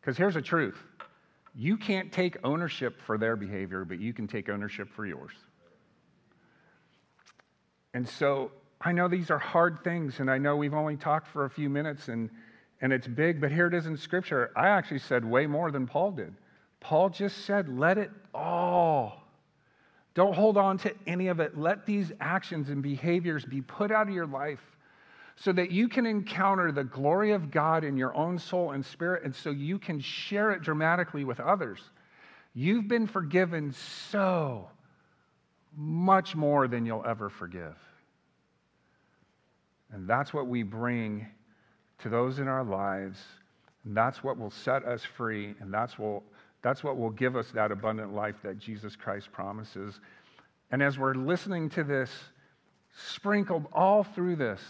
Because 0.00 0.16
here's 0.16 0.34
the 0.34 0.42
truth 0.42 0.76
you 1.54 1.78
can't 1.78 2.12
take 2.12 2.36
ownership 2.44 3.00
for 3.00 3.16
their 3.16 3.34
behavior, 3.34 3.84
but 3.84 3.98
you 3.98 4.12
can 4.12 4.28
take 4.28 4.50
ownership 4.50 4.88
for 4.94 5.06
yours. 5.06 5.32
And 7.94 8.06
so 8.06 8.50
I 8.80 8.92
know 8.92 9.08
these 9.08 9.30
are 9.30 9.38
hard 9.38 9.82
things, 9.82 10.20
and 10.20 10.30
I 10.30 10.36
know 10.36 10.56
we've 10.56 10.74
only 10.74 10.96
talked 10.96 11.28
for 11.28 11.46
a 11.46 11.50
few 11.50 11.70
minutes 11.70 12.08
and, 12.08 12.28
and 12.82 12.92
it's 12.92 13.06
big, 13.06 13.40
but 13.40 13.50
here 13.50 13.66
it 13.66 13.72
is 13.72 13.86
in 13.86 13.96
Scripture. 13.96 14.52
I 14.54 14.68
actually 14.68 14.98
said 14.98 15.24
way 15.24 15.46
more 15.46 15.70
than 15.70 15.86
Paul 15.86 16.10
did. 16.10 16.34
Paul 16.78 17.08
just 17.08 17.46
said, 17.46 17.68
let 17.78 17.96
it 17.96 18.10
all 18.34 18.65
don't 20.16 20.34
hold 20.34 20.56
on 20.56 20.78
to 20.78 20.94
any 21.06 21.28
of 21.28 21.40
it. 21.40 21.58
Let 21.58 21.84
these 21.84 22.10
actions 22.20 22.70
and 22.70 22.82
behaviors 22.82 23.44
be 23.44 23.60
put 23.60 23.92
out 23.92 24.08
of 24.08 24.14
your 24.14 24.26
life 24.26 24.62
so 25.36 25.52
that 25.52 25.70
you 25.70 25.88
can 25.88 26.06
encounter 26.06 26.72
the 26.72 26.84
glory 26.84 27.32
of 27.32 27.50
God 27.50 27.84
in 27.84 27.98
your 27.98 28.16
own 28.16 28.38
soul 28.38 28.72
and 28.72 28.84
spirit, 28.84 29.24
and 29.24 29.34
so 29.34 29.50
you 29.50 29.78
can 29.78 30.00
share 30.00 30.52
it 30.52 30.62
dramatically 30.62 31.24
with 31.24 31.38
others. 31.38 31.78
You've 32.54 32.88
been 32.88 33.06
forgiven 33.06 33.74
so 34.10 34.70
much 35.76 36.34
more 36.34 36.66
than 36.66 36.86
you'll 36.86 37.04
ever 37.06 37.28
forgive. 37.28 37.76
And 39.92 40.08
that's 40.08 40.32
what 40.32 40.46
we 40.46 40.62
bring 40.62 41.26
to 41.98 42.08
those 42.08 42.38
in 42.38 42.48
our 42.48 42.64
lives. 42.64 43.18
And 43.84 43.94
that's 43.94 44.24
what 44.24 44.38
will 44.38 44.50
set 44.50 44.86
us 44.86 45.04
free. 45.04 45.54
And 45.60 45.72
that's 45.72 45.98
what 45.98 46.22
that's 46.66 46.82
what 46.82 46.96
will 46.96 47.10
give 47.10 47.36
us 47.36 47.48
that 47.52 47.70
abundant 47.70 48.12
life 48.12 48.34
that 48.42 48.58
Jesus 48.58 48.96
Christ 48.96 49.30
promises. 49.30 50.00
And 50.72 50.82
as 50.82 50.98
we're 50.98 51.14
listening 51.14 51.70
to 51.70 51.84
this, 51.84 52.10
sprinkled 53.12 53.66
all 53.72 54.02
through 54.02 54.34
this, 54.34 54.60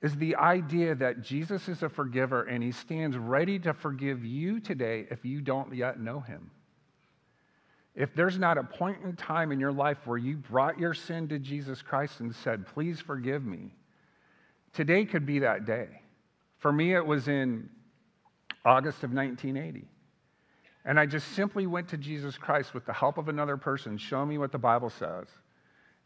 is 0.00 0.14
the 0.14 0.36
idea 0.36 0.94
that 0.94 1.20
Jesus 1.20 1.68
is 1.68 1.82
a 1.82 1.88
forgiver 1.88 2.44
and 2.44 2.62
he 2.62 2.70
stands 2.70 3.18
ready 3.18 3.58
to 3.58 3.74
forgive 3.74 4.24
you 4.24 4.60
today 4.60 5.08
if 5.10 5.24
you 5.24 5.40
don't 5.40 5.74
yet 5.74 5.98
know 5.98 6.20
him. 6.20 6.52
If 7.96 8.14
there's 8.14 8.38
not 8.38 8.56
a 8.56 8.62
point 8.62 8.98
in 9.02 9.16
time 9.16 9.50
in 9.50 9.58
your 9.58 9.72
life 9.72 9.98
where 10.04 10.18
you 10.18 10.36
brought 10.36 10.78
your 10.78 10.94
sin 10.94 11.26
to 11.30 11.40
Jesus 11.40 11.82
Christ 11.82 12.20
and 12.20 12.32
said, 12.32 12.64
Please 12.64 13.00
forgive 13.00 13.44
me, 13.44 13.74
today 14.72 15.04
could 15.04 15.26
be 15.26 15.40
that 15.40 15.66
day. 15.66 15.88
For 16.58 16.72
me, 16.72 16.94
it 16.94 17.04
was 17.04 17.26
in 17.26 17.68
August 18.64 19.02
of 19.02 19.12
1980. 19.12 19.88
And 20.84 20.98
I 20.98 21.06
just 21.06 21.28
simply 21.32 21.66
went 21.66 21.88
to 21.88 21.96
Jesus 21.96 22.36
Christ 22.36 22.74
with 22.74 22.84
the 22.86 22.92
help 22.92 23.18
of 23.18 23.28
another 23.28 23.56
person, 23.56 23.96
show 23.96 24.26
me 24.26 24.38
what 24.38 24.50
the 24.50 24.58
Bible 24.58 24.90
says. 24.90 25.28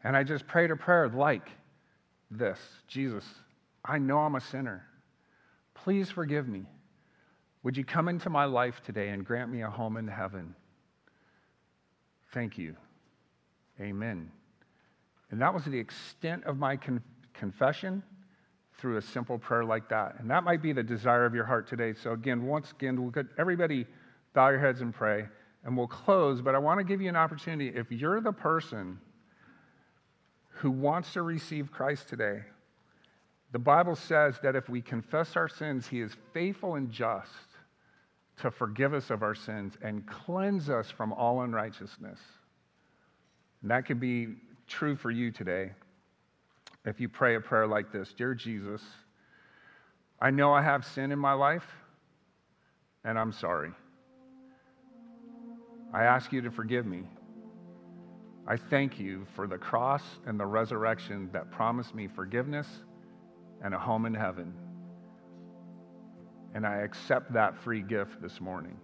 And 0.03 0.15
I 0.15 0.23
just 0.23 0.45
prayed 0.45 0.71
a 0.71 0.75
prayer 0.75 1.09
like 1.09 1.49
this 2.29 2.59
Jesus, 2.87 3.23
I 3.83 3.97
know 3.97 4.19
I'm 4.19 4.35
a 4.35 4.41
sinner. 4.41 4.85
Please 5.73 6.09
forgive 6.09 6.47
me. 6.47 6.65
Would 7.63 7.77
you 7.77 7.83
come 7.83 8.07
into 8.07 8.29
my 8.29 8.45
life 8.45 8.81
today 8.85 9.09
and 9.09 9.25
grant 9.25 9.51
me 9.51 9.61
a 9.61 9.69
home 9.69 9.97
in 9.97 10.07
heaven? 10.07 10.55
Thank 12.33 12.57
you. 12.57 12.75
Amen. 13.79 14.31
And 15.31 15.41
that 15.41 15.53
was 15.53 15.63
the 15.65 15.77
extent 15.77 16.43
of 16.45 16.57
my 16.57 16.77
con- 16.77 17.03
confession 17.33 18.03
through 18.77 18.97
a 18.97 19.01
simple 19.01 19.37
prayer 19.37 19.65
like 19.65 19.89
that. 19.89 20.15
And 20.19 20.29
that 20.29 20.43
might 20.43 20.61
be 20.61 20.71
the 20.71 20.83
desire 20.83 21.25
of 21.25 21.33
your 21.33 21.45
heart 21.45 21.67
today. 21.67 21.93
So, 21.93 22.11
again, 22.11 22.45
once 22.45 22.71
again, 22.71 23.01
we'll 23.01 23.11
get 23.11 23.25
everybody 23.37 23.85
bow 24.37 24.49
your 24.49 24.59
heads 24.59 24.81
and 24.81 24.93
pray, 24.93 25.25
and 25.63 25.75
we'll 25.75 25.87
close. 25.87 26.43
But 26.43 26.53
I 26.53 26.59
want 26.59 26.79
to 26.79 26.83
give 26.83 27.01
you 27.01 27.09
an 27.09 27.15
opportunity. 27.15 27.75
If 27.75 27.91
you're 27.91 28.21
the 28.21 28.31
person 28.31 28.99
who 30.49 30.69
wants 30.69 31.11
to 31.13 31.23
receive 31.23 31.71
Christ 31.71 32.07
today, 32.07 32.41
the 33.51 33.57
Bible 33.57 33.95
says 33.95 34.35
that 34.43 34.55
if 34.55 34.69
we 34.69 34.79
confess 34.79 35.35
our 35.35 35.49
sins, 35.49 35.87
He 35.87 36.01
is 36.01 36.11
faithful 36.35 36.75
and 36.75 36.91
just 36.91 37.31
to 38.41 38.51
forgive 38.51 38.93
us 38.93 39.09
of 39.09 39.23
our 39.23 39.33
sins 39.33 39.73
and 39.81 40.05
cleanse 40.05 40.69
us 40.69 40.91
from 40.91 41.13
all 41.13 41.41
unrighteousness. 41.41 42.19
And 43.63 43.71
that 43.71 43.87
could 43.87 43.99
be 43.99 44.35
true 44.67 44.95
for 44.95 45.09
you 45.09 45.31
today 45.31 45.71
if 46.85 46.99
you 46.99 47.09
pray 47.09 47.33
a 47.37 47.41
prayer 47.41 47.65
like 47.65 47.91
this 47.91 48.13
Dear 48.13 48.35
Jesus, 48.35 48.83
I 50.21 50.29
know 50.29 50.53
I 50.53 50.61
have 50.61 50.85
sin 50.85 51.11
in 51.11 51.17
my 51.17 51.33
life, 51.33 51.65
and 53.03 53.17
I'm 53.17 53.31
sorry. 53.31 53.71
I 55.93 56.03
ask 56.03 56.31
you 56.31 56.41
to 56.41 56.51
forgive 56.51 56.85
me. 56.85 57.03
I 58.47 58.57
thank 58.57 58.99
you 58.99 59.25
for 59.35 59.47
the 59.47 59.57
cross 59.57 60.03
and 60.25 60.39
the 60.39 60.45
resurrection 60.45 61.29
that 61.33 61.51
promised 61.51 61.93
me 61.93 62.07
forgiveness 62.07 62.67
and 63.63 63.73
a 63.73 63.79
home 63.79 64.05
in 64.05 64.13
heaven. 64.13 64.53
And 66.53 66.65
I 66.65 66.77
accept 66.77 67.33
that 67.33 67.57
free 67.57 67.81
gift 67.81 68.21
this 68.21 68.39
morning. 68.39 68.77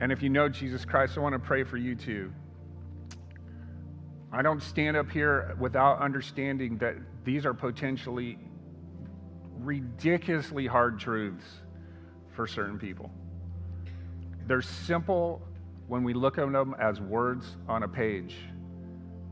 And 0.00 0.10
if 0.10 0.22
you 0.22 0.30
know 0.30 0.48
Jesus 0.48 0.84
Christ, 0.84 1.16
I 1.16 1.20
want 1.20 1.34
to 1.34 1.38
pray 1.38 1.64
for 1.64 1.76
you 1.76 1.94
too. 1.94 2.32
I 4.32 4.42
don't 4.42 4.62
stand 4.62 4.96
up 4.96 5.10
here 5.10 5.54
without 5.60 6.00
understanding 6.00 6.78
that 6.78 6.96
these 7.24 7.44
are 7.46 7.54
potentially 7.54 8.38
ridiculously 9.58 10.66
hard 10.66 10.98
truths 10.98 11.44
for 12.32 12.46
certain 12.46 12.78
people. 12.78 13.10
They're 14.46 14.62
simple 14.62 15.42
when 15.86 16.02
we 16.04 16.14
look 16.14 16.38
at 16.38 16.50
them 16.50 16.74
as 16.80 17.00
words 17.00 17.56
on 17.68 17.82
a 17.82 17.88
page, 17.88 18.36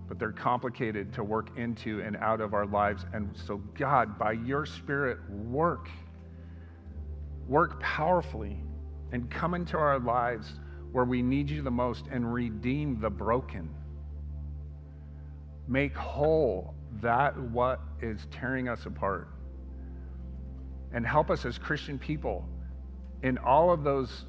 but 0.08 0.18
they're 0.18 0.32
complicated 0.32 1.12
to 1.14 1.24
work 1.24 1.56
into 1.56 2.00
and 2.00 2.16
out 2.16 2.40
of 2.40 2.54
our 2.54 2.66
lives. 2.66 3.06
And 3.12 3.30
so, 3.46 3.58
God, 3.78 4.18
by 4.18 4.32
your 4.32 4.66
Spirit, 4.66 5.18
work. 5.30 5.88
Work 7.48 7.80
powerfully 7.80 8.62
and 9.12 9.30
come 9.30 9.54
into 9.54 9.76
our 9.76 9.98
lives 9.98 10.54
where 10.92 11.04
we 11.04 11.22
need 11.22 11.48
you 11.48 11.62
the 11.62 11.70
most 11.70 12.06
and 12.10 12.32
redeem 12.32 13.00
the 13.00 13.10
broken. 13.10 13.70
Make 15.66 15.94
whole 15.96 16.74
that 17.00 17.38
what 17.38 17.80
is 18.02 18.26
tearing 18.30 18.68
us 18.68 18.86
apart. 18.86 19.28
And 20.92 21.06
help 21.06 21.30
us 21.30 21.44
as 21.44 21.58
Christian 21.58 21.98
people 21.98 22.48
in 23.22 23.38
all 23.38 23.72
of 23.72 23.84
those 23.84 24.24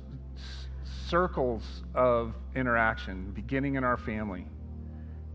circles 1.07 1.83
of 1.93 2.33
interaction, 2.55 3.31
beginning 3.31 3.75
in 3.75 3.83
our 3.83 3.97
family, 3.97 4.45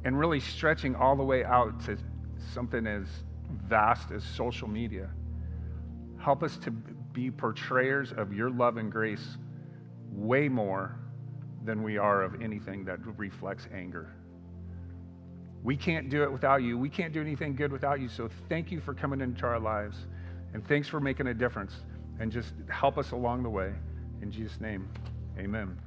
and 0.05 0.19
really 0.19 0.41
stretching 0.41 0.95
all 0.95 1.17
the 1.17 1.23
way 1.23 1.45
out 1.45 1.85
to 1.85 1.99
something 2.55 2.87
as 2.87 3.07
vast 3.69 4.11
as 4.11 4.25
social 4.25 4.69
media. 4.69 5.11
Help 6.19 6.43
us 6.43 6.57
to 6.59 6.71
be 6.71 7.31
portrayers 7.31 8.13
of 8.13 8.33
your 8.33 8.51
love 8.51 8.77
and 8.77 8.91
grace 8.91 9.37
way 10.13 10.49
more 10.49 10.97
than 11.65 11.83
we 11.83 11.99
are 11.99 12.23
of 12.23 12.41
anything 12.41 12.85
that 12.85 12.99
reflects 13.19 13.69
anger. 13.75 14.13
We 15.63 15.77
can't 15.77 16.09
do 16.09 16.23
it 16.23 16.31
without 16.31 16.63
you. 16.63 16.79
We 16.79 16.89
can't 16.89 17.13
do 17.13 17.21
anything 17.21 17.57
good 17.57 17.73
without 17.73 18.01
you. 18.01 18.09
So 18.09 18.31
thank 18.49 18.71
you 18.71 18.81
for 18.81 18.95
coming 18.95 19.21
into 19.21 19.45
our 19.47 19.59
lives. 19.59 20.07
And 20.55 20.67
thanks 20.67 20.89
for 20.89 21.01
making 21.01 21.27
a 21.27 21.35
difference 21.35 21.73
and 22.19 22.33
just 22.33 22.53
help 22.69 22.99
us 22.99 23.13
along 23.13 23.43
the 23.43 23.51
way. 23.51 23.73
In 24.23 24.31
Jesus' 24.31 24.61
name, 24.61 24.89
amen. 25.39 25.79